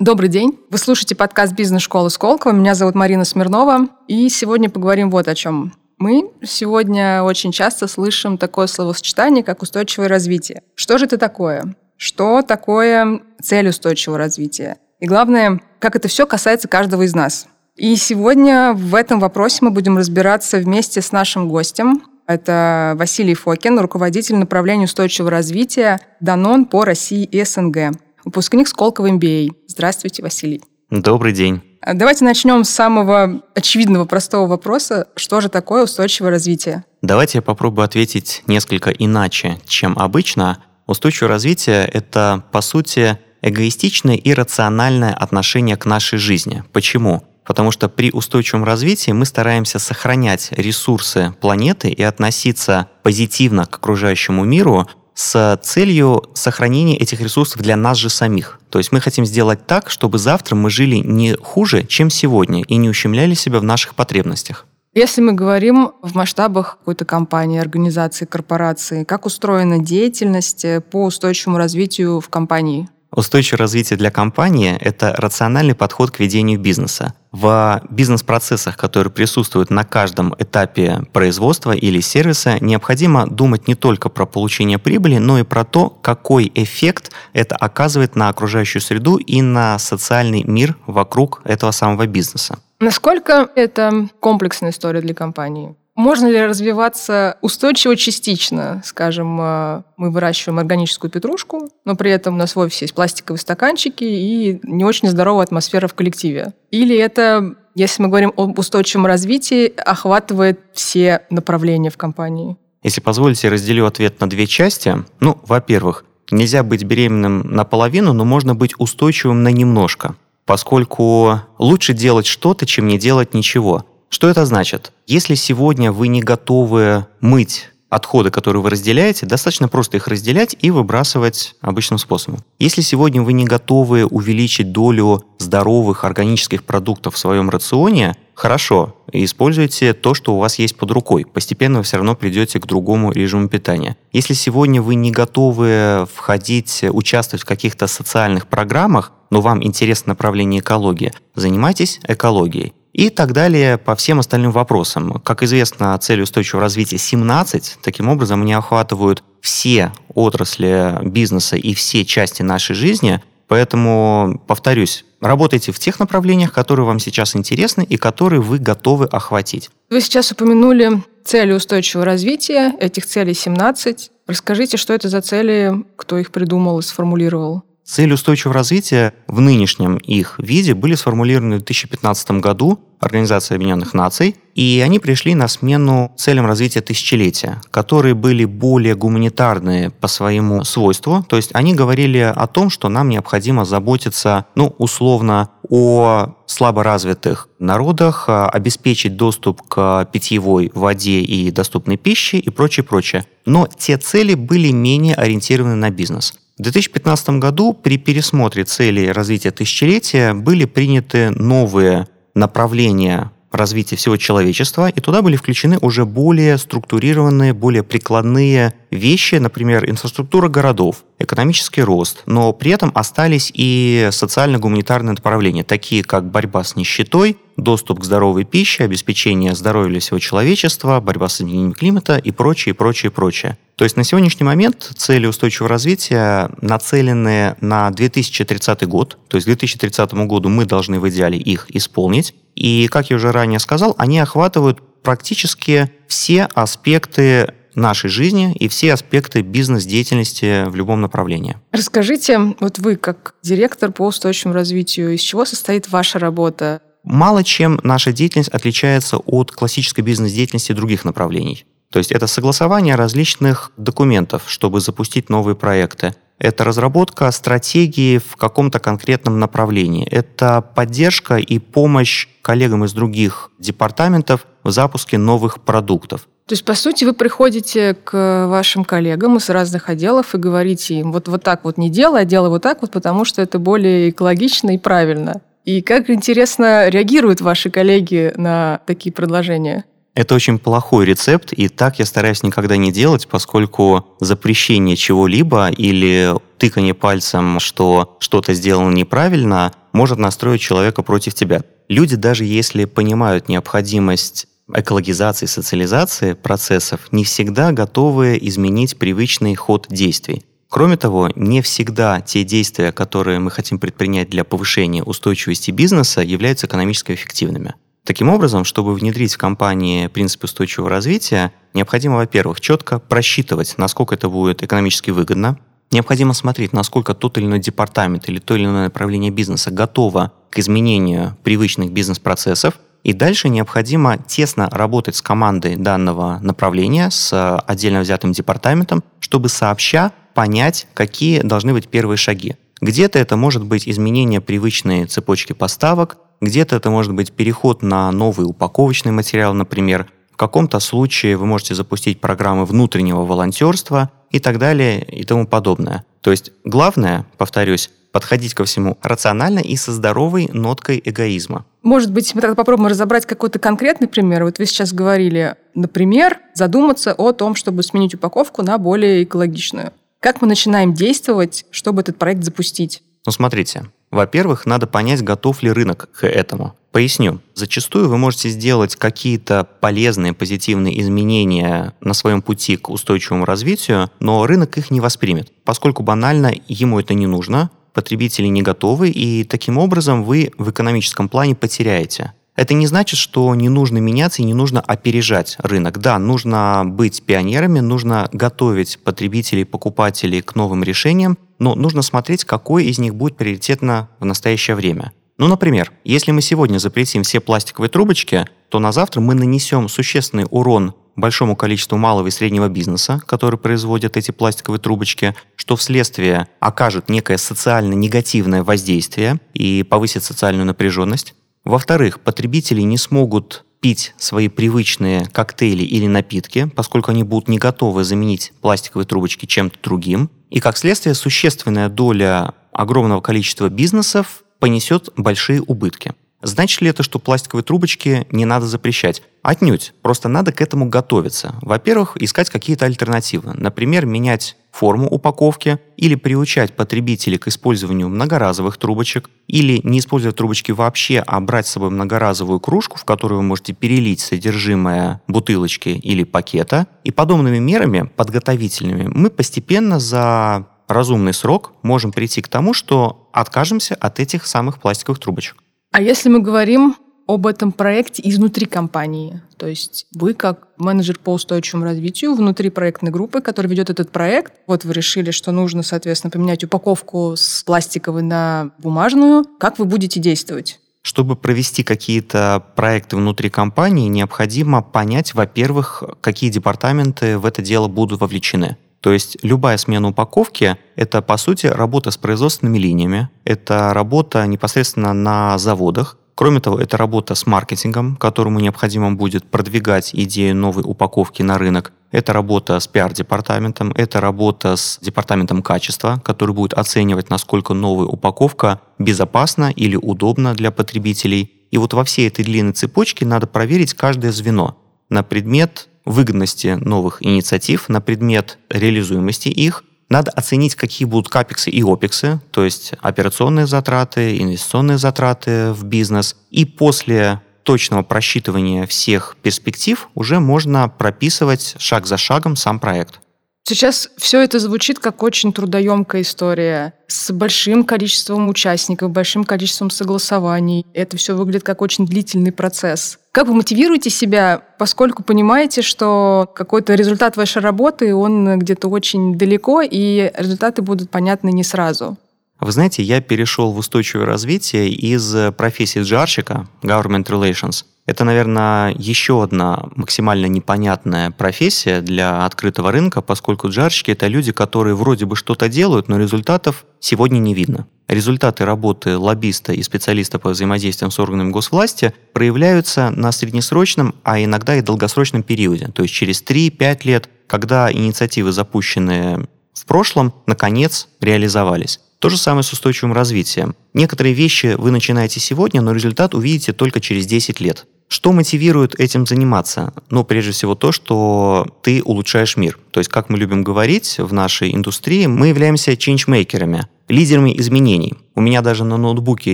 Добрый 0.03 0.27
день. 0.27 0.59
Вы 0.69 0.79
слушаете 0.79 1.15
подкаст 1.15 1.53
«Бизнес-школы 1.53 2.09
Сколково». 2.09 2.51
Меня 2.51 2.75
зовут 2.75 2.93
Марина 2.93 3.23
Смирнова. 3.23 3.87
И 4.09 4.27
сегодня 4.27 4.69
поговорим 4.69 5.09
вот 5.09 5.29
о 5.29 5.33
чем. 5.33 5.71
Мы 5.97 6.29
сегодня 6.43 7.23
очень 7.23 7.53
часто 7.53 7.87
слышим 7.87 8.37
такое 8.37 8.67
словосочетание, 8.67 9.45
как 9.45 9.61
устойчивое 9.61 10.09
развитие. 10.09 10.63
Что 10.75 10.97
же 10.97 11.05
это 11.05 11.17
такое? 11.17 11.77
Что 11.95 12.41
такое 12.41 13.21
цель 13.41 13.69
устойчивого 13.69 14.17
развития? 14.17 14.75
И 14.99 15.07
главное, 15.07 15.61
как 15.79 15.95
это 15.95 16.09
все 16.09 16.27
касается 16.27 16.67
каждого 16.67 17.03
из 17.03 17.15
нас. 17.15 17.47
И 17.77 17.95
сегодня 17.95 18.73
в 18.73 18.95
этом 18.95 19.21
вопросе 19.21 19.59
мы 19.61 19.71
будем 19.71 19.97
разбираться 19.97 20.57
вместе 20.57 21.01
с 21.01 21.13
нашим 21.13 21.47
гостем. 21.47 22.03
Это 22.27 22.95
Василий 22.97 23.35
Фокин, 23.35 23.79
руководитель 23.79 24.35
направления 24.35 24.83
устойчивого 24.83 25.31
развития 25.31 26.01
Данон 26.19 26.65
по 26.65 26.83
России 26.83 27.23
и 27.23 27.41
СНГ 27.45 27.93
выпускник 28.25 28.67
Сколково 28.67 29.09
MBA. 29.11 29.49
Здравствуйте, 29.67 30.23
Василий. 30.23 30.61
Добрый 30.89 31.33
день. 31.33 31.61
А 31.81 31.93
давайте 31.93 32.23
начнем 32.23 32.63
с 32.63 32.69
самого 32.69 33.41
очевидного, 33.55 34.05
простого 34.05 34.47
вопроса. 34.47 35.07
Что 35.15 35.41
же 35.41 35.49
такое 35.49 35.83
устойчивое 35.83 36.31
развитие? 36.31 36.85
Давайте 37.01 37.39
я 37.39 37.41
попробую 37.41 37.83
ответить 37.83 38.43
несколько 38.47 38.89
иначе, 38.89 39.59
чем 39.65 39.97
обычно. 39.99 40.63
Устойчивое 40.87 41.29
развитие– 41.29 41.85
это, 41.93 42.43
по 42.51 42.61
сути, 42.61 43.17
эгоистичное 43.41 44.15
и 44.15 44.33
рациональное 44.33 45.13
отношение 45.13 45.75
к 45.75 45.85
нашей 45.85 46.19
жизни. 46.19 46.63
Почему? 46.71 47.23
Потому 47.45 47.71
что 47.71 47.89
при 47.89 48.09
устойчивом 48.11 48.63
развитии 48.63 49.11
мы 49.11 49.25
стараемся 49.25 49.79
сохранять 49.79 50.49
ресурсы 50.51 51.35
планеты 51.41 51.89
и 51.89 52.01
относиться 52.01 52.87
позитивно 53.03 53.65
к 53.65 53.75
окружающему 53.75 54.45
миру, 54.45 54.87
с 55.15 55.59
целью 55.63 56.23
сохранения 56.33 56.97
этих 56.97 57.21
ресурсов 57.21 57.61
для 57.61 57.75
нас 57.75 57.97
же 57.97 58.09
самих. 58.09 58.59
То 58.69 58.79
есть 58.79 58.91
мы 58.91 58.99
хотим 58.99 59.25
сделать 59.25 59.65
так, 59.67 59.89
чтобы 59.89 60.17
завтра 60.17 60.55
мы 60.55 60.69
жили 60.69 60.95
не 60.95 61.35
хуже, 61.35 61.83
чем 61.83 62.09
сегодня, 62.09 62.63
и 62.63 62.75
не 62.77 62.89
ущемляли 62.89 63.33
себя 63.33 63.59
в 63.59 63.63
наших 63.63 63.95
потребностях. 63.95 64.65
Если 64.95 65.21
мы 65.21 65.33
говорим 65.33 65.91
в 66.03 66.13
масштабах 66.15 66.77
какой-то 66.77 67.03
компании, 67.05 67.59
организации, 67.59 68.25
корпорации, 68.25 69.03
как 69.03 69.25
устроена 69.25 69.79
деятельность 69.79 70.65
по 70.91 71.05
устойчивому 71.05 71.57
развитию 71.57 72.19
в 72.19 72.29
компании? 72.29 72.87
Устойчивое 73.15 73.59
развитие 73.59 73.97
для 73.97 74.09
компании– 74.09 74.75
это 74.81 75.13
рациональный 75.15 75.75
подход 75.75 76.09
к 76.09 76.19
ведению 76.19 76.59
бизнеса. 76.59 77.13
В 77.31 77.81
бизнес-процессах, 77.89 78.75
которые 78.75 79.11
присутствуют 79.11 79.69
на 79.69 79.83
каждом 79.83 80.35
этапе 80.39 81.01
производства 81.13 81.71
или 81.73 81.99
сервиса, 81.99 82.57
необходимо 82.59 83.27
думать 83.27 83.67
не 83.67 83.75
только 83.75 84.09
про 84.09 84.25
получение 84.25 84.79
прибыли, 84.79 85.17
но 85.17 85.37
и 85.37 85.43
про 85.43 85.63
то, 85.63 85.89
какой 85.89 86.51
эффект 86.55 87.11
это 87.33 87.55
оказывает 87.55 88.15
на 88.15 88.29
окружающую 88.29 88.81
среду 88.81 89.17
и 89.17 89.41
на 89.41 89.77
социальный 89.77 90.43
мир 90.43 90.75
вокруг 90.87 91.41
этого 91.43 91.71
самого 91.71 92.07
бизнеса. 92.07 92.59
Насколько 92.79 93.47
это 93.55 94.09
комплексная 94.19 94.71
история 94.71 95.01
для 95.01 95.13
компании? 95.13 95.75
Можно 95.95 96.27
ли 96.27 96.43
развиваться 96.43 97.37
устойчиво 97.41 97.95
частично? 97.95 98.81
Скажем, 98.83 99.39
э, 99.39 99.83
мы 99.95 100.09
выращиваем 100.09 100.57
органическую 100.57 101.11
петрушку, 101.11 101.69
но 101.85 101.95
при 101.95 102.09
этом 102.09 102.33
у 102.33 102.37
нас 102.37 102.55
в 102.55 102.59
офисе 102.59 102.85
есть 102.85 102.95
пластиковые 102.95 103.39
стаканчики 103.39 104.03
и 104.03 104.59
не 104.63 104.85
очень 104.85 105.09
здоровая 105.09 105.43
атмосфера 105.43 105.87
в 105.87 105.93
коллективе. 105.93 106.53
Или 106.71 106.97
это, 106.97 107.55
если 107.75 108.01
мы 108.01 108.09
говорим 108.09 108.33
об 108.35 108.57
устойчивом 108.57 109.05
развитии, 109.05 109.71
охватывает 109.77 110.59
все 110.73 111.21
направления 111.29 111.91
в 111.91 111.97
компании? 111.97 112.57
Если 112.81 112.99
позволите, 112.99 113.49
разделю 113.49 113.85
ответ 113.85 114.19
на 114.19 114.27
две 114.27 114.47
части. 114.47 114.95
Ну, 115.19 115.37
во-первых, 115.45 116.05
нельзя 116.31 116.63
быть 116.63 116.83
беременным 116.83 117.41
наполовину, 117.51 118.13
но 118.13 118.25
можно 118.25 118.55
быть 118.55 118.73
устойчивым 118.79 119.43
на 119.43 119.49
немножко 119.49 120.15
поскольку 120.45 121.39
лучше 121.57 121.93
делать 121.93 122.25
что-то, 122.25 122.65
чем 122.65 122.87
не 122.87 122.97
делать 122.97 123.33
ничего. 123.33 123.85
Что 124.13 124.29
это 124.29 124.45
значит? 124.45 124.91
Если 125.07 125.33
сегодня 125.33 125.91
вы 125.91 126.07
не 126.07 126.21
готовы 126.21 127.07
мыть 127.19 127.71
отходы, 127.89 128.29
которые 128.29 128.61
вы 128.61 128.69
разделяете, 128.69 129.25
достаточно 129.25 129.67
просто 129.67 129.97
их 129.97 130.07
разделять 130.07 130.55
и 130.61 130.69
выбрасывать 130.69 131.55
обычным 131.61 131.97
способом. 131.97 132.43
Если 132.59 132.81
сегодня 132.81 133.23
вы 133.23 133.33
не 133.33 133.45
готовы 133.45 134.05
увеличить 134.05 134.71
долю 134.71 135.25
здоровых 135.39 136.03
органических 136.03 136.63
продуктов 136.63 137.15
в 137.15 137.17
своем 137.17 137.49
рационе, 137.49 138.15
хорошо, 138.35 138.95
используйте 139.11 139.93
то, 139.93 140.13
что 140.13 140.35
у 140.35 140.37
вас 140.37 140.59
есть 140.59 140.77
под 140.77 140.91
рукой. 140.91 141.25
Постепенно 141.25 141.79
вы 141.79 141.83
все 141.83 141.97
равно 141.97 142.13
придете 142.13 142.59
к 142.59 142.67
другому 142.67 143.11
режиму 143.11 143.49
питания. 143.49 143.97
Если 144.11 144.35
сегодня 144.35 144.79
вы 144.79 144.93
не 144.93 145.09
готовы 145.09 146.07
входить, 146.13 146.85
участвовать 146.87 147.41
в 147.41 147.47
каких-то 147.47 147.87
социальных 147.87 148.45
программах, 148.45 149.11
но 149.31 149.41
вам 149.41 149.63
интересно 149.63 150.11
направление 150.11 150.59
экологии, 150.59 151.13
занимайтесь 151.33 151.99
экологией 152.07 152.73
и 152.93 153.09
так 153.09 153.33
далее 153.33 153.77
по 153.77 153.95
всем 153.95 154.19
остальным 154.19 154.51
вопросам. 154.51 155.19
Как 155.25 155.43
известно, 155.43 155.97
цели 155.97 156.21
устойчивого 156.21 156.61
развития 156.61 156.97
17, 156.97 157.79
таким 157.83 158.07
образом 158.07 158.43
они 158.43 158.53
охватывают 158.53 159.23
все 159.41 159.91
отрасли 160.13 160.99
бизнеса 161.03 161.57
и 161.57 161.73
все 161.73 162.05
части 162.05 162.43
нашей 162.43 162.75
жизни, 162.75 163.21
поэтому, 163.47 164.41
повторюсь, 164.47 165.05
работайте 165.19 165.71
в 165.71 165.79
тех 165.79 165.99
направлениях, 165.99 166.53
которые 166.53 166.85
вам 166.85 166.99
сейчас 166.99 167.35
интересны 167.35 167.83
и 167.83 167.97
которые 167.97 168.41
вы 168.41 168.59
готовы 168.59 169.05
охватить. 169.05 169.69
Вы 169.89 169.99
сейчас 169.99 170.31
упомянули 170.31 171.03
цели 171.25 171.53
устойчивого 171.53 172.05
развития, 172.05 172.73
этих 172.79 173.05
целей 173.05 173.33
17. 173.33 174.11
Расскажите, 174.27 174.77
что 174.77 174.93
это 174.93 175.09
за 175.09 175.21
цели, 175.21 175.83
кто 175.95 176.17
их 176.17 176.31
придумал 176.31 176.79
и 176.79 176.83
сформулировал? 176.83 177.63
Цели 177.85 178.13
устойчивого 178.13 178.53
развития 178.53 179.13
в 179.27 179.41
нынешнем 179.41 179.97
их 179.97 180.35
виде 180.37 180.73
были 180.73 180.95
сформулированы 180.95 181.55
в 181.55 181.59
2015 181.59 182.31
году 182.31 182.79
Организацией 183.01 183.57
Объединенных 183.57 183.93
Наций, 183.93 184.37
и 184.55 184.81
они 184.85 184.99
пришли 184.99 185.35
на 185.35 185.49
смену 185.49 186.13
целям 186.15 186.45
развития 186.45 186.79
тысячелетия, 186.79 187.61
которые 187.71 188.15
были 188.15 188.45
более 188.45 188.95
гуманитарные 188.95 189.89
по 189.89 190.07
своему 190.07 190.63
свойству. 190.63 191.25
То 191.27 191.35
есть 191.35 191.49
они 191.53 191.73
говорили 191.73 192.19
о 192.19 192.47
том, 192.47 192.69
что 192.69 192.87
нам 192.87 193.09
необходимо 193.09 193.65
заботиться, 193.65 194.45
ну, 194.55 194.73
условно, 194.77 195.49
о 195.69 196.35
слаборазвитых 196.45 197.49
народах, 197.59 198.29
обеспечить 198.29 199.17
доступ 199.17 199.61
к 199.63 200.07
питьевой 200.13 200.71
воде 200.73 201.19
и 201.19 201.51
доступной 201.51 201.97
пище 201.97 202.37
и 202.37 202.49
прочее, 202.49 202.85
прочее. 202.85 203.25
Но 203.45 203.67
те 203.77 203.97
цели 203.97 204.35
были 204.35 204.71
менее 204.71 205.15
ориентированы 205.15 205.75
на 205.75 205.89
бизнес. 205.89 206.33
В 206.57 206.61
2015 206.61 207.39
году 207.39 207.73
при 207.73 207.97
пересмотре 207.97 208.63
целей 208.63 209.11
развития 209.11 209.49
тысячелетия 209.49 210.33
были 210.35 210.65
приняты 210.65 211.31
новые 211.31 212.07
направления 212.35 213.31
развития 213.51 213.95
всего 213.95 214.17
человечества, 214.17 214.89
и 214.89 214.99
туда 214.99 215.23
были 215.23 215.35
включены 215.35 215.79
уже 215.81 216.05
более 216.05 216.59
структурированные, 216.59 217.53
более 217.53 217.81
прикладные 217.81 218.73
вещи, 218.93 219.35
например, 219.35 219.89
инфраструктура 219.89 220.47
городов, 220.47 221.03
экономический 221.19 221.81
рост, 221.81 222.23
но 222.25 222.53
при 222.53 222.71
этом 222.71 222.91
остались 222.95 223.51
и 223.53 224.09
социально-гуманитарные 224.11 225.13
направления, 225.13 225.63
такие 225.63 226.03
как 226.03 226.29
борьба 226.29 226.63
с 226.63 226.75
нищетой, 226.75 227.37
доступ 227.57 227.99
к 227.99 228.03
здоровой 228.03 228.45
пище, 228.45 228.83
обеспечение 228.83 229.53
здоровья 229.55 229.99
всего 229.99 230.19
человечества, 230.19 230.99
борьба 230.99 231.29
с 231.29 231.41
изменением 231.41 231.73
климата 231.73 232.17
и 232.17 232.31
прочее, 232.31 232.73
прочее, 232.73 233.11
прочее. 233.11 233.57
То 233.75 233.83
есть 233.83 233.97
на 233.97 234.03
сегодняшний 234.03 234.45
момент 234.45 234.91
цели 234.95 235.25
устойчивого 235.25 235.69
развития 235.69 236.49
нацелены 236.61 237.55
на 237.61 237.89
2030 237.89 238.87
год, 238.87 239.17
то 239.27 239.37
есть 239.37 239.45
к 239.45 239.49
2030 239.49 240.13
году 240.13 240.49
мы 240.49 240.65
должны 240.65 240.99
в 240.99 241.09
идеале 241.09 241.37
их 241.37 241.65
исполнить. 241.69 242.35
И, 242.55 242.87
как 242.91 243.09
я 243.09 243.15
уже 243.15 243.31
ранее 243.31 243.59
сказал, 243.59 243.95
они 243.97 244.19
охватывают 244.19 244.79
практически 245.01 245.91
все 246.07 246.47
аспекты 246.53 247.53
нашей 247.75 248.09
жизни 248.09 248.53
и 248.53 248.67
все 248.67 248.93
аспекты 248.93 249.41
бизнес-деятельности 249.41 250.69
в 250.69 250.75
любом 250.75 251.01
направлении. 251.01 251.57
Расскажите, 251.71 252.55
вот 252.59 252.79
вы 252.79 252.95
как 252.95 253.35
директор 253.43 253.91
по 253.91 254.07
устойчивому 254.07 254.55
развитию, 254.55 255.13
из 255.13 255.21
чего 255.21 255.45
состоит 255.45 255.89
ваша 255.89 256.19
работа? 256.19 256.81
Мало 257.03 257.43
чем 257.43 257.79
наша 257.83 258.13
деятельность 258.13 258.49
отличается 258.49 259.17
от 259.17 259.51
классической 259.51 260.01
бизнес-деятельности 260.01 260.71
других 260.71 261.03
направлений. 261.03 261.65
То 261.91 261.99
есть 261.99 262.11
это 262.11 262.25
согласование 262.25 262.95
различных 262.95 263.71
документов, 263.77 264.43
чтобы 264.47 264.79
запустить 264.79 265.29
новые 265.29 265.55
проекты. 265.55 266.15
Это 266.43 266.65
разработка 266.65 267.31
стратегии 267.31 268.17
в 268.17 268.35
каком-то 268.35 268.79
конкретном 268.79 269.39
направлении. 269.39 270.05
Это 270.05 270.61
поддержка 270.61 271.37
и 271.37 271.57
помощь 271.57 272.27
коллегам 272.41 272.83
из 272.83 272.91
других 272.91 273.49
департаментов 273.59 274.45
в 274.61 274.71
запуске 274.71 275.17
новых 275.17 275.61
продуктов. 275.61 276.27
То 276.45 276.53
есть, 276.53 276.65
по 276.65 276.73
сути, 276.73 277.05
вы 277.05 277.13
приходите 277.13 277.93
к 277.93 278.47
вашим 278.49 278.83
коллегам 278.83 279.37
из 279.37 279.49
разных 279.49 279.87
отделов 279.87 280.35
и 280.35 280.37
говорите 280.37 280.95
им, 280.95 281.13
вот, 281.13 281.29
вот 281.29 281.43
так 281.43 281.63
вот 281.63 281.77
не 281.77 281.89
делай, 281.89 282.23
а 282.23 282.25
делай 282.25 282.49
вот 282.49 282.61
так 282.61 282.81
вот, 282.81 282.91
потому 282.91 283.23
что 283.23 283.41
это 283.41 283.57
более 283.57 284.09
экологично 284.09 284.71
и 284.71 284.77
правильно. 284.77 285.41
И 285.63 285.81
как 285.81 286.09
интересно 286.09 286.89
реагируют 286.89 287.39
ваши 287.39 287.69
коллеги 287.69 288.33
на 288.35 288.81
такие 288.85 289.13
предложения? 289.13 289.85
Это 290.15 290.35
очень 290.35 290.59
плохой 290.59 291.05
рецепт, 291.05 291.53
и 291.53 291.69
так 291.69 291.97
я 291.97 292.05
стараюсь 292.05 292.43
никогда 292.43 292.77
не 292.77 292.91
делать, 292.91 293.27
поскольку 293.27 294.15
запрещение 294.19 294.95
чего-либо 294.95 295.69
или 295.69 296.35
тыкание 296.59 296.93
пальцем, 296.93 297.59
что 297.59 298.15
что-то 298.19 298.53
сделано 298.53 298.93
неправильно, 298.93 299.73
может 299.91 300.19
настроить 300.19 300.61
человека 300.61 301.01
против 301.01 301.33
тебя. 301.33 301.63
Люди, 301.89 302.15
даже 302.15 302.45
если 302.45 302.85
понимают 302.85 303.49
необходимость 303.49 304.47
экологизации, 304.71 305.47
социализации 305.47 306.33
процессов, 306.33 307.11
не 307.11 307.23
всегда 307.23 307.71
готовы 307.71 308.37
изменить 308.39 308.97
привычный 308.97 309.55
ход 309.55 309.87
действий. 309.89 310.43
Кроме 310.69 310.97
того, 310.97 311.29
не 311.35 311.61
всегда 311.61 312.21
те 312.21 312.43
действия, 312.43 312.91
которые 312.91 313.39
мы 313.39 313.51
хотим 313.51 313.77
предпринять 313.79 314.29
для 314.29 314.43
повышения 314.43 315.03
устойчивости 315.03 315.71
бизнеса, 315.71 316.21
являются 316.21 316.67
экономически 316.67 317.11
эффективными. 317.11 317.75
Таким 318.05 318.27
образом, 318.29 318.65
чтобы 318.65 318.93
внедрить 318.93 319.33
в 319.33 319.37
компании 319.37 320.07
принцип 320.07 320.43
устойчивого 320.43 320.89
развития, 320.89 321.53
необходимо, 321.73 322.17
во-первых, 322.17 322.59
четко 322.59 322.99
просчитывать, 322.99 323.75
насколько 323.77 324.15
это 324.15 324.27
будет 324.27 324.61
экономически 324.61 325.11
выгодно. 325.11 325.57
Необходимо 325.89 326.33
смотреть, 326.33 326.73
насколько 326.73 327.13
тот 327.13 327.37
или 327.37 327.45
иной 327.45 327.59
департамент 327.59 328.27
или 328.27 328.39
то 328.39 328.55
или 328.55 328.65
иное 328.65 328.85
направление 328.85 329.31
бизнеса 329.31 329.71
готово 329.71 330.33
к 330.49 330.59
изменению 330.59 331.37
привычных 331.43 331.93
бизнес-процессов. 331.93 332.73
И 333.03 333.13
дальше 333.13 333.47
необходимо 333.47 334.17
тесно 334.17 334.69
работать 334.69 335.15
с 335.15 335.21
командой 335.21 335.77
данного 335.77 336.39
направления, 336.41 337.09
с 337.09 337.57
отдельно 337.59 338.01
взятым 338.01 338.33
департаментом, 338.33 339.01
чтобы 339.21 339.47
сообща 339.47 340.11
понять, 340.33 340.87
какие 340.93 341.39
должны 341.39 341.71
быть 341.71 341.87
первые 341.87 342.17
шаги. 342.17 342.57
Где-то 342.81 343.17
это 343.17 343.37
может 343.37 343.63
быть 343.63 343.87
изменение 343.87 344.41
привычной 344.41 345.05
цепочки 345.05 345.53
поставок, 345.53 346.17
где-то 346.43 346.75
это 346.75 346.89
может 346.89 347.13
быть 347.13 347.31
переход 347.31 347.81
на 347.81 348.11
новый 348.11 348.45
упаковочный 348.45 349.11
материал, 349.11 349.53
например. 349.53 350.07
В 350.31 350.37
каком-то 350.37 350.79
случае 350.79 351.37
вы 351.37 351.45
можете 351.45 351.73
запустить 351.73 352.19
программы 352.19 352.65
внутреннего 352.65 353.23
волонтерства 353.23 354.11
и 354.29 354.39
так 354.39 354.57
далее 354.57 355.03
и 355.03 355.23
тому 355.23 355.47
подобное. 355.47 356.05
То 356.21 356.31
есть 356.31 356.51
главное, 356.65 357.25
повторюсь, 357.37 357.89
подходить 358.11 358.53
ко 358.53 358.65
всему 358.65 358.97
рационально 359.01 359.59
и 359.59 359.75
со 359.75 359.91
здоровой 359.91 360.49
ноткой 360.51 361.01
эгоизма. 361.03 361.65
Может 361.81 362.11
быть, 362.11 362.33
мы 362.35 362.41
тогда 362.41 362.55
попробуем 362.55 362.87
разобрать 362.87 363.25
какой-то 363.25 363.59
конкретный 363.59 364.07
пример. 364.07 364.43
Вот 364.43 364.59
вы 364.59 364.65
сейчас 364.65 364.93
говорили, 364.93 365.55
например, 365.75 366.39
задуматься 366.53 367.13
о 367.13 367.31
том, 367.31 367.55
чтобы 367.55 367.83
сменить 367.83 368.15
упаковку 368.15 368.63
на 368.63 368.77
более 368.77 369.23
экологичную. 369.23 369.93
Как 370.19 370.41
мы 370.41 370.47
начинаем 370.47 370.93
действовать, 370.93 371.65
чтобы 371.71 372.01
этот 372.01 372.17
проект 372.17 372.43
запустить? 372.43 373.01
Ну, 373.25 373.31
смотрите. 373.31 373.85
Во-первых, 374.13 374.67
надо 374.67 374.85
понять, 374.85 375.23
готов 375.23 375.63
ли 375.63 375.71
рынок 375.71 376.07
к 376.13 376.27
этому. 376.27 376.75
Поясню. 376.91 377.41
Зачастую 377.55 378.07
вы 378.07 378.19
можете 378.19 378.49
сделать 378.49 378.95
какие-то 378.95 379.67
полезные, 379.81 380.33
позитивные 380.33 381.01
изменения 381.01 381.95
на 381.99 382.13
своем 382.13 382.43
пути 382.43 382.77
к 382.77 382.89
устойчивому 382.89 383.45
развитию, 383.45 384.11
но 384.19 384.45
рынок 384.45 384.77
их 384.77 384.91
не 384.91 385.01
воспримет, 385.01 385.51
поскольку 385.65 386.03
банально 386.03 386.53
ему 386.67 386.99
это 386.99 387.15
не 387.15 387.25
нужно, 387.25 387.71
потребители 387.93 388.45
не 388.45 388.61
готовы, 388.61 389.09
и 389.09 389.43
таким 389.45 389.79
образом 389.79 390.23
вы 390.23 390.51
в 390.59 390.69
экономическом 390.69 391.27
плане 391.27 391.55
потеряете. 391.55 392.33
Это 392.55 392.75
не 392.75 392.85
значит, 392.85 393.17
что 393.19 393.55
не 393.55 393.69
нужно 393.69 393.97
меняться 393.97 394.43
и 394.43 394.45
не 394.45 394.53
нужно 394.53 394.79
опережать 394.79 395.55
рынок. 395.57 395.97
Да, 395.97 396.19
нужно 396.19 396.83
быть 396.85 397.23
пионерами, 397.23 397.79
нужно 397.79 398.29
готовить 398.31 398.99
потребителей, 399.03 399.65
покупателей 399.65 400.41
к 400.41 400.53
новым 400.53 400.83
решениям, 400.83 401.37
но 401.63 401.75
нужно 401.75 402.01
смотреть, 402.01 402.43
какой 402.43 402.85
из 402.85 402.99
них 402.99 403.15
будет 403.15 403.37
приоритетно 403.37 404.09
в 404.19 404.25
настоящее 404.25 404.75
время. 404.75 405.13
Ну, 405.37 405.47
например, 405.47 405.93
если 406.03 406.31
мы 406.31 406.41
сегодня 406.41 406.77
запретим 406.77 407.23
все 407.23 407.39
пластиковые 407.39 407.89
трубочки, 407.89 408.45
то 408.67 408.79
на 408.79 408.91
завтра 408.91 409.21
мы 409.21 409.33
нанесем 409.33 409.87
существенный 409.87 410.45
урон 410.49 410.93
большому 411.15 411.55
количеству 411.55 411.97
малого 411.97 412.27
и 412.27 412.31
среднего 412.31 412.67
бизнеса, 412.67 413.21
который 413.25 413.57
производит 413.57 414.17
эти 414.17 414.31
пластиковые 414.31 414.81
трубочки, 414.81 415.35
что 415.55 415.77
вследствие 415.77 416.49
окажет 416.59 417.07
некое 417.07 417.37
социально 417.37 417.93
негативное 417.93 418.63
воздействие 418.63 419.39
и 419.53 419.83
повысит 419.83 420.23
социальную 420.23 420.65
напряженность. 420.65 421.33
Во-вторых, 421.63 422.19
потребители 422.19 422.81
не 422.81 422.97
смогут 422.97 423.63
пить 423.83 424.13
свои 424.17 424.47
привычные 424.47 425.25
коктейли 425.25 425.83
или 425.83 426.07
напитки, 426.07 426.71
поскольку 426.73 427.11
они 427.11 427.23
будут 427.23 427.49
не 427.49 427.57
готовы 427.57 428.05
заменить 428.05 428.53
пластиковые 428.61 429.05
трубочки 429.05 429.45
чем-то 429.45 429.77
другим. 429.83 430.29
И 430.53 430.59
как 430.59 430.77
следствие, 430.77 431.15
существенная 431.15 431.89
доля 431.89 432.53
огромного 432.71 433.21
количества 433.21 433.69
бизнесов 433.69 434.43
понесет 434.59 435.09
большие 435.17 435.63
убытки. 435.63 436.13
Значит 436.43 436.81
ли 436.81 436.89
это, 436.89 437.03
что 437.03 437.19
пластиковые 437.19 437.63
трубочки 437.63 438.27
не 438.29 438.45
надо 438.45 438.67
запрещать? 438.67 439.23
Отнюдь. 439.41 439.93
Просто 440.01 440.29
надо 440.29 440.51
к 440.51 440.61
этому 440.61 440.87
готовиться. 440.89 441.55
Во-первых, 441.61 442.17
искать 442.17 442.49
какие-то 442.49 442.85
альтернативы. 442.85 443.53
Например, 443.53 444.05
менять 444.05 444.57
форму 444.71 445.07
упаковки 445.07 445.79
или 445.97 446.15
приучать 446.15 446.75
потребителей 446.75 447.37
к 447.37 447.47
использованию 447.47 448.09
многоразовых 448.09 448.77
трубочек 448.77 449.29
или 449.47 449.79
не 449.83 449.99
использовать 449.99 450.35
трубочки 450.35 450.71
вообще, 450.71 451.23
а 451.25 451.39
брать 451.39 451.67
с 451.67 451.71
собой 451.71 451.91
многоразовую 451.91 452.59
кружку, 452.59 452.97
в 452.97 453.05
которую 453.05 453.39
вы 453.39 453.43
можете 453.43 453.73
перелить 453.73 454.19
содержимое 454.19 455.21
бутылочки 455.27 455.89
или 455.89 456.23
пакета. 456.23 456.87
И 457.03 457.11
подобными 457.11 457.59
мерами, 457.59 458.09
подготовительными, 458.15 459.07
мы 459.07 459.29
постепенно 459.29 459.99
за 459.99 460.67
разумный 460.87 461.33
срок 461.33 461.73
можем 461.83 462.11
прийти 462.11 462.41
к 462.41 462.47
тому, 462.47 462.73
что 462.73 463.29
откажемся 463.31 463.95
от 463.95 464.19
этих 464.19 464.45
самых 464.45 464.79
пластиковых 464.79 465.19
трубочек. 465.19 465.62
А 465.93 466.01
если 466.01 466.27
мы 466.27 466.39
говорим 466.39 466.95
об 467.27 467.45
этом 467.45 467.71
проекте 467.71 468.23
изнутри 468.25 468.65
компании, 468.65 469.43
то 469.57 469.67
есть 469.67 470.07
вы 470.15 470.33
как 470.33 470.69
менеджер 470.77 471.19
по 471.19 471.33
устойчивому 471.33 471.85
развитию 471.85 472.33
внутри 472.33 472.71
проектной 472.71 473.11
группы, 473.11 473.41
который 473.41 473.67
ведет 473.67 473.91
этот 473.91 474.11
проект, 474.11 474.53
вот 474.65 474.85
вы 474.85 474.93
решили, 474.93 475.29
что 475.29 475.51
нужно, 475.51 475.83
соответственно, 475.83 476.31
поменять 476.31 476.63
упаковку 476.63 477.35
с 477.37 477.63
пластиковой 477.63 478.23
на 478.23 478.71
бумажную, 478.79 479.45
как 479.59 479.77
вы 479.77 479.85
будете 479.85 480.19
действовать? 480.19 480.79
Чтобы 481.03 481.35
провести 481.35 481.83
какие-то 481.83 482.65
проекты 482.75 483.15
внутри 483.15 483.51
компании, 483.51 484.07
необходимо 484.07 484.81
понять, 484.81 485.35
во-первых, 485.35 486.03
какие 486.21 486.49
департаменты 486.49 487.37
в 487.37 487.45
это 487.45 487.61
дело 487.61 487.87
будут 487.87 488.19
вовлечены. 488.19 488.77
То 489.03 489.11
есть 489.11 489.37
любая 489.43 489.77
смена 489.77 490.07
упаковки– 490.07 490.77
это, 490.95 491.21
по 491.21 491.35
сути, 491.35 491.67
работа 491.67 492.09
с 492.09 492.17
производственными 492.17 492.77
линиями, 492.77 493.29
это 493.43 493.93
работа 493.93 494.47
непосредственно 494.47 495.13
на 495.13 495.57
заводах, 495.57 496.17
Кроме 496.35 496.59
того, 496.59 496.79
это 496.79 496.97
работа 496.97 497.35
с 497.35 497.45
маркетингом, 497.45 498.15
которому 498.15 498.59
необходимо 498.59 499.13
будет 499.13 499.45
продвигать 499.45 500.15
идею 500.15 500.55
новой 500.55 500.81
упаковки 500.83 501.43
на 501.43 501.59
рынок. 501.59 501.93
Это 502.11 502.33
работа 502.33 502.79
с 502.79 502.87
пиар-департаментом, 502.87 503.91
это 503.95 504.19
работа 504.19 504.75
с 504.75 504.97
департаментом 504.99 505.61
качества, 505.61 506.19
который 506.25 506.55
будет 506.55 506.73
оценивать, 506.73 507.29
насколько 507.29 507.75
новая 507.75 508.07
упаковка 508.07 508.81
безопасна 508.97 509.71
или 509.75 509.95
удобна 509.95 510.55
для 510.55 510.71
потребителей. 510.71 511.51
И 511.69 511.77
вот 511.77 511.93
во 511.93 512.03
всей 512.03 512.27
этой 512.27 512.43
длинной 512.43 512.73
цепочке 512.73 513.27
надо 513.27 513.45
проверить 513.45 513.93
каждое 513.93 514.31
звено 514.31 514.75
на 515.09 515.21
предмет 515.21 515.89
выгодности 516.05 516.77
новых 516.79 517.23
инициатив, 517.25 517.89
на 517.89 518.01
предмет 518.01 518.57
реализуемости 518.69 519.49
их, 519.49 519.83
надо 520.09 520.31
оценить, 520.31 520.75
какие 520.75 521.07
будут 521.07 521.29
капексы 521.29 521.71
и 521.71 521.81
опексы, 521.81 522.39
то 522.51 522.63
есть 522.63 522.93
операционные 523.01 523.65
затраты, 523.65 524.37
инвестиционные 524.37 524.97
затраты 524.97 525.71
в 525.71 525.85
бизнес. 525.85 526.35
И 526.51 526.65
после 526.65 527.41
точного 527.63 528.03
просчитывания 528.03 528.85
всех 528.85 529.35
перспектив 529.41 530.09
уже 530.13 530.39
можно 530.39 530.87
прописывать 530.89 531.75
шаг 531.79 532.05
за 532.05 532.17
шагом 532.17 532.55
сам 532.55 532.79
проект. 532.79 533.21
Сейчас 533.65 534.09
все 534.17 534.41
это 534.41 534.59
звучит 534.59 534.99
как 534.99 535.23
очень 535.23 535.53
трудоемкая 535.53 536.21
история 536.23 536.93
с 537.07 537.31
большим 537.31 537.85
количеством 537.85 538.49
участников, 538.49 539.11
большим 539.11 539.45
количеством 539.45 539.89
согласований. 539.89 540.85
Это 540.93 541.15
все 541.15 541.33
выглядит 541.33 541.63
как 541.63 541.81
очень 541.81 542.05
длительный 542.05 542.51
процесс. 542.51 543.19
Как 543.31 543.47
вы 543.47 543.53
мотивируете 543.53 544.09
себя, 544.09 544.61
поскольку 544.77 545.23
понимаете, 545.23 545.81
что 545.81 546.51
какой-то 546.53 546.95
результат 546.95 547.37
вашей 547.37 547.61
работы, 547.61 548.13
он 548.13 548.59
где-то 548.59 548.89
очень 548.89 549.37
далеко, 549.37 549.81
и 549.81 550.29
результаты 550.35 550.81
будут 550.81 551.09
понятны 551.09 551.49
не 551.53 551.63
сразу? 551.63 552.17
Вы 552.59 552.71
знаете, 552.71 553.03
я 553.03 553.21
перешел 553.21 553.71
в 553.71 553.77
устойчивое 553.77 554.25
развитие 554.25 554.89
из 554.89 555.53
профессии 555.53 556.01
джарщика, 556.01 556.67
government 556.81 557.25
relations, 557.25 557.85
это, 558.05 558.25
наверное, 558.25 558.93
еще 558.97 559.41
одна 559.43 559.85
максимально 559.95 560.47
непонятная 560.47 561.31
профессия 561.31 562.01
для 562.01 562.45
открытого 562.45 562.91
рынка, 562.91 563.21
поскольку 563.21 563.69
джарщики– 563.69 564.11
это 564.11 564.27
люди, 564.27 564.51
которые 564.51 564.95
вроде 564.95 565.25
бы 565.25 565.37
что-то 565.37 565.69
делают, 565.69 566.09
но 566.09 566.17
результатов 566.17 566.85
сегодня 566.99 567.39
не 567.39 567.53
видно. 567.53 567.87
Результаты 568.09 568.65
работы 568.65 569.17
лоббиста 569.17 569.71
и 569.71 569.81
специалиста 569.81 570.37
по 570.37 570.49
взаимодействиям 570.49 571.11
с 571.11 571.19
органами 571.19 571.51
госвласти 571.51 572.13
проявляются 572.33 573.09
на 573.09 573.31
среднесрочном, 573.31 574.15
а 574.23 574.43
иногда 574.43 574.75
и 574.75 574.81
долгосрочном 574.81 575.41
периоде, 575.41 575.87
то 575.87 576.03
есть 576.03 576.13
через 576.13 576.43
3-5 576.43 576.99
лет, 577.05 577.29
когда 577.47 577.91
инициативы, 577.91 578.51
запущенные 578.51 579.47
в 579.73 579.85
прошлом, 579.85 580.33
наконец 580.45 581.07
реализовались. 581.21 582.01
То 582.23 582.29
же 582.29 582.37
самое 582.37 582.63
с 582.63 582.71
устойчивым 582.71 583.11
развитием. 583.11 583.75
Некоторые 583.93 584.33
вещи 584.33 584.75
вы 584.77 584.91
начинаете 584.91 585.41
сегодня, 585.41 585.81
но 585.81 585.91
результат 585.91 586.33
увидите 586.33 586.71
только 586.71 587.01
через 587.01 587.25
10 587.25 587.59
лет. 587.59 587.85
Что 588.07 588.31
мотивирует 588.31 588.97
этим 588.97 589.27
заниматься? 589.27 589.91
Ну, 590.09 590.23
прежде 590.23 590.53
всего 590.53 590.73
то, 590.73 590.93
что 590.93 591.67
ты 591.83 592.01
улучшаешь 592.01 592.55
мир. 592.55 592.79
То 592.91 593.01
есть, 593.01 593.09
как 593.09 593.27
мы 593.27 593.37
любим 593.37 593.61
говорить 593.65 594.19
в 594.19 594.31
нашей 594.31 594.73
индустрии, 594.73 595.25
мы 595.25 595.47
являемся 595.47 595.97
ченджмейкерами, 595.97 596.87
лидерами 597.09 597.59
изменений. 597.59 598.13
У 598.35 598.39
меня 598.39 598.61
даже 598.61 598.85
на 598.85 598.95
ноутбуке 598.95 599.53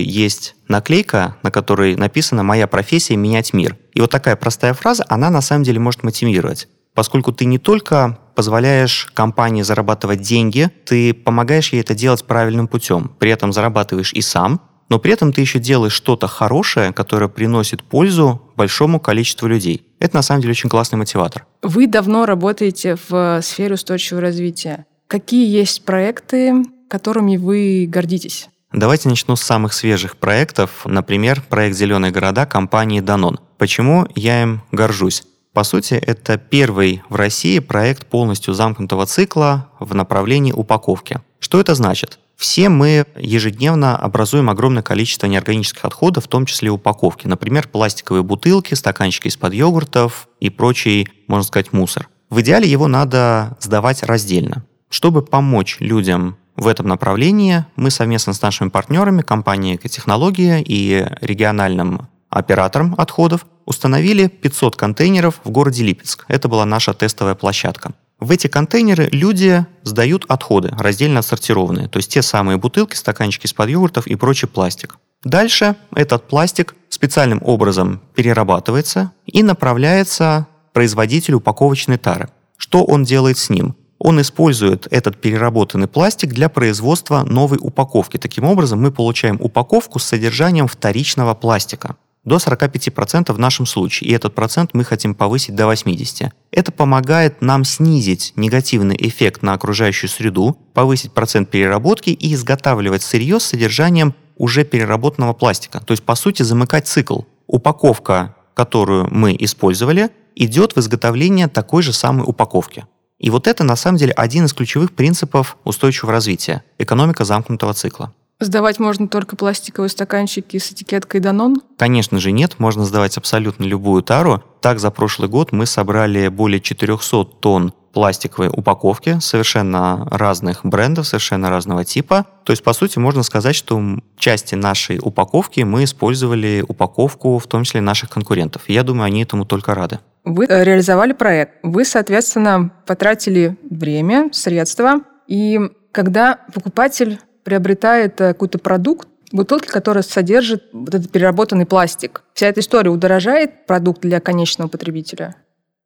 есть 0.00 0.54
наклейка, 0.68 1.34
на 1.42 1.50
которой 1.50 1.96
написано 1.96 2.44
«Моя 2.44 2.68
профессия– 2.68 3.16
менять 3.16 3.52
мир». 3.52 3.76
И 3.94 4.00
вот 4.00 4.12
такая 4.12 4.36
простая 4.36 4.74
фраза, 4.74 5.04
она 5.08 5.28
на 5.30 5.40
самом 5.40 5.64
деле 5.64 5.80
может 5.80 6.04
мотивировать 6.04 6.68
поскольку 6.94 7.32
ты 7.32 7.44
не 7.44 7.58
только 7.58 8.18
позволяешь 8.40 9.06
компании 9.12 9.60
зарабатывать 9.60 10.22
деньги, 10.22 10.70
ты 10.86 11.12
помогаешь 11.12 11.74
ей 11.74 11.82
это 11.82 11.94
делать 11.94 12.24
правильным 12.24 12.68
путем. 12.68 13.12
При 13.18 13.30
этом 13.30 13.52
зарабатываешь 13.52 14.14
и 14.14 14.22
сам, 14.22 14.62
но 14.88 14.98
при 14.98 15.12
этом 15.12 15.30
ты 15.30 15.42
еще 15.42 15.58
делаешь 15.58 15.92
что-то 15.92 16.26
хорошее, 16.26 16.94
которое 16.94 17.28
приносит 17.28 17.82
пользу 17.82 18.40
большому 18.56 18.98
количеству 18.98 19.46
людей. 19.46 19.84
Это 19.98 20.16
на 20.16 20.22
самом 20.22 20.40
деле 20.40 20.52
очень 20.52 20.70
классный 20.70 20.96
мотиватор. 20.96 21.44
Вы 21.60 21.86
давно 21.86 22.24
работаете 22.24 22.96
в 23.10 23.42
сфере 23.42 23.74
устойчивого 23.74 24.22
развития. 24.22 24.86
Какие 25.06 25.46
есть 25.46 25.84
проекты, 25.84 26.64
которыми 26.88 27.36
вы 27.36 27.86
гордитесь? 27.86 28.48
Давайте 28.72 29.10
начну 29.10 29.36
с 29.36 29.42
самых 29.42 29.74
свежих 29.74 30.16
проектов. 30.16 30.86
Например, 30.86 31.42
проект 31.46 31.76
«Зеленые 31.76 32.10
города» 32.10 32.46
компании 32.46 33.02
Danone. 33.02 33.36
Почему 33.58 34.06
я 34.14 34.40
им 34.44 34.62
горжусь? 34.72 35.24
По 35.52 35.64
сути, 35.64 35.94
это 35.94 36.38
первый 36.38 37.02
в 37.08 37.16
России 37.16 37.58
проект 37.58 38.06
полностью 38.06 38.54
замкнутого 38.54 39.06
цикла 39.06 39.68
в 39.80 39.94
направлении 39.94 40.52
упаковки. 40.52 41.20
Что 41.40 41.60
это 41.60 41.74
значит? 41.74 42.20
Все 42.36 42.68
мы 42.68 43.04
ежедневно 43.16 43.96
образуем 43.96 44.48
огромное 44.48 44.82
количество 44.82 45.26
неорганических 45.26 45.84
отходов, 45.84 46.24
в 46.24 46.28
том 46.28 46.46
числе 46.46 46.70
упаковки. 46.70 47.26
Например, 47.26 47.68
пластиковые 47.68 48.22
бутылки, 48.22 48.74
стаканчики 48.74 49.28
из-под 49.28 49.52
йогуртов 49.52 50.28
и 50.38 50.50
прочий, 50.50 51.08
можно 51.26 51.44
сказать, 51.44 51.72
мусор. 51.72 52.08
В 52.30 52.40
идеале 52.40 52.70
его 52.70 52.86
надо 52.86 53.56
сдавать 53.60 54.04
раздельно. 54.04 54.64
Чтобы 54.88 55.22
помочь 55.22 55.78
людям 55.80 56.36
в 56.56 56.66
этом 56.68 56.86
направлении, 56.86 57.64
мы 57.76 57.90
совместно 57.90 58.32
с 58.32 58.40
нашими 58.40 58.68
партнерами, 58.68 59.22
компанией 59.22 59.76
«Экотехнология» 59.76 60.62
и 60.64 61.06
региональным 61.20 62.08
оператором 62.30 62.94
отходов 62.96 63.44
установили 63.66 64.28
500 64.28 64.76
контейнеров 64.76 65.40
в 65.44 65.50
городе 65.50 65.84
Липецк. 65.84 66.24
Это 66.28 66.48
была 66.48 66.64
наша 66.64 66.94
тестовая 66.94 67.34
площадка. 67.34 67.92
В 68.18 68.30
эти 68.30 68.46
контейнеры 68.48 69.08
люди 69.12 69.64
сдают 69.82 70.24
отходы, 70.28 70.70
раздельно 70.78 71.20
отсортированные, 71.20 71.88
то 71.88 71.98
есть 71.98 72.12
те 72.12 72.22
самые 72.22 72.58
бутылки, 72.58 72.94
стаканчики 72.94 73.46
из-под 73.46 73.70
йогуртов 73.70 74.06
и 74.06 74.14
прочий 74.14 74.46
пластик. 74.46 74.98
Дальше 75.24 75.76
этот 75.94 76.28
пластик 76.28 76.74
специальным 76.88 77.40
образом 77.42 78.00
перерабатывается 78.14 79.12
и 79.26 79.42
направляется 79.42 80.46
производителю 80.72 81.38
упаковочной 81.38 81.98
тары. 81.98 82.28
Что 82.56 82.84
он 82.84 83.04
делает 83.04 83.38
с 83.38 83.50
ним? 83.50 83.74
Он 83.98 84.20
использует 84.20 84.86
этот 84.90 85.20
переработанный 85.20 85.88
пластик 85.88 86.30
для 86.30 86.48
производства 86.48 87.22
новой 87.22 87.58
упаковки. 87.60 88.16
Таким 88.16 88.44
образом, 88.44 88.80
мы 88.80 88.90
получаем 88.90 89.38
упаковку 89.40 89.98
с 89.98 90.04
содержанием 90.04 90.66
вторичного 90.66 91.34
пластика 91.34 91.96
до 92.24 92.36
45% 92.36 93.32
в 93.32 93.38
нашем 93.38 93.66
случае, 93.66 94.10
и 94.10 94.12
этот 94.12 94.34
процент 94.34 94.70
мы 94.74 94.84
хотим 94.84 95.14
повысить 95.14 95.54
до 95.54 95.70
80%. 95.70 96.30
Это 96.50 96.72
помогает 96.72 97.40
нам 97.40 97.64
снизить 97.64 98.32
негативный 98.36 98.96
эффект 98.98 99.42
на 99.42 99.54
окружающую 99.54 100.10
среду, 100.10 100.56
повысить 100.74 101.12
процент 101.12 101.50
переработки 101.50 102.10
и 102.10 102.34
изготавливать 102.34 103.02
сырье 103.02 103.40
с 103.40 103.44
содержанием 103.44 104.14
уже 104.36 104.64
переработанного 104.64 105.32
пластика. 105.32 105.80
То 105.80 105.92
есть, 105.92 106.02
по 106.02 106.14
сути, 106.14 106.42
замыкать 106.42 106.86
цикл. 106.86 107.20
Упаковка, 107.46 108.36
которую 108.54 109.08
мы 109.10 109.36
использовали, 109.38 110.10
идет 110.34 110.74
в 110.74 110.78
изготовление 110.78 111.48
такой 111.48 111.82
же 111.82 111.92
самой 111.92 112.24
упаковки. 112.26 112.86
И 113.18 113.28
вот 113.28 113.46
это, 113.46 113.64
на 113.64 113.76
самом 113.76 113.98
деле, 113.98 114.12
один 114.12 114.46
из 114.46 114.54
ключевых 114.54 114.92
принципов 114.92 115.58
устойчивого 115.64 116.12
развития– 116.12 116.64
экономика 116.78 117.24
замкнутого 117.24 117.74
цикла. 117.74 118.14
Сдавать 118.40 118.78
можно 118.78 119.06
только 119.06 119.36
пластиковые 119.36 119.90
стаканчики 119.90 120.56
с 120.56 120.72
этикеткой 120.72 121.20
Данон? 121.20 121.60
Конечно 121.76 122.18
же 122.18 122.32
нет, 122.32 122.58
можно 122.58 122.86
сдавать 122.86 123.18
абсолютно 123.18 123.64
любую 123.64 124.02
тару. 124.02 124.42
Так, 124.62 124.80
за 124.80 124.90
прошлый 124.90 125.28
год 125.28 125.52
мы 125.52 125.66
собрали 125.66 126.28
более 126.28 126.60
400 126.60 127.24
тонн 127.40 127.74
пластиковой 127.92 128.48
упаковки 128.48 129.18
совершенно 129.20 130.08
разных 130.10 130.64
брендов, 130.64 131.06
совершенно 131.06 131.50
разного 131.50 131.84
типа. 131.84 132.24
То 132.44 132.52
есть, 132.52 132.62
по 132.62 132.72
сути, 132.72 132.98
можно 132.98 133.22
сказать, 133.22 133.54
что 133.54 133.76
в 133.76 134.00
части 134.16 134.54
нашей 134.54 134.98
упаковки 135.02 135.60
мы 135.60 135.84
использовали 135.84 136.64
упаковку, 136.66 137.38
в 137.38 137.46
том 137.46 137.64
числе 137.64 137.80
наших 137.80 138.10
конкурентов. 138.10 138.62
я 138.68 138.82
думаю, 138.82 139.06
они 139.06 139.22
этому 139.22 139.44
только 139.44 139.74
рады. 139.74 139.98
Вы 140.24 140.46
э, 140.48 140.64
реализовали 140.64 141.12
проект. 141.12 141.58
Вы, 141.62 141.84
соответственно, 141.84 142.70
потратили 142.86 143.56
время, 143.68 144.30
средства. 144.32 145.00
И 145.26 145.58
когда 145.92 146.38
покупатель 146.54 147.18
приобретает 147.44 148.20
э, 148.20 148.28
какой-то 148.28 148.58
продукт, 148.58 149.08
бутылки, 149.32 149.66
которая 149.66 150.02
содержит 150.02 150.64
вот 150.72 150.94
этот 150.94 151.10
переработанный 151.10 151.66
пластик. 151.66 152.22
Вся 152.34 152.48
эта 152.48 152.60
история 152.60 152.90
удорожает 152.90 153.66
продукт 153.66 154.02
для 154.02 154.20
конечного 154.20 154.68
потребителя? 154.68 155.36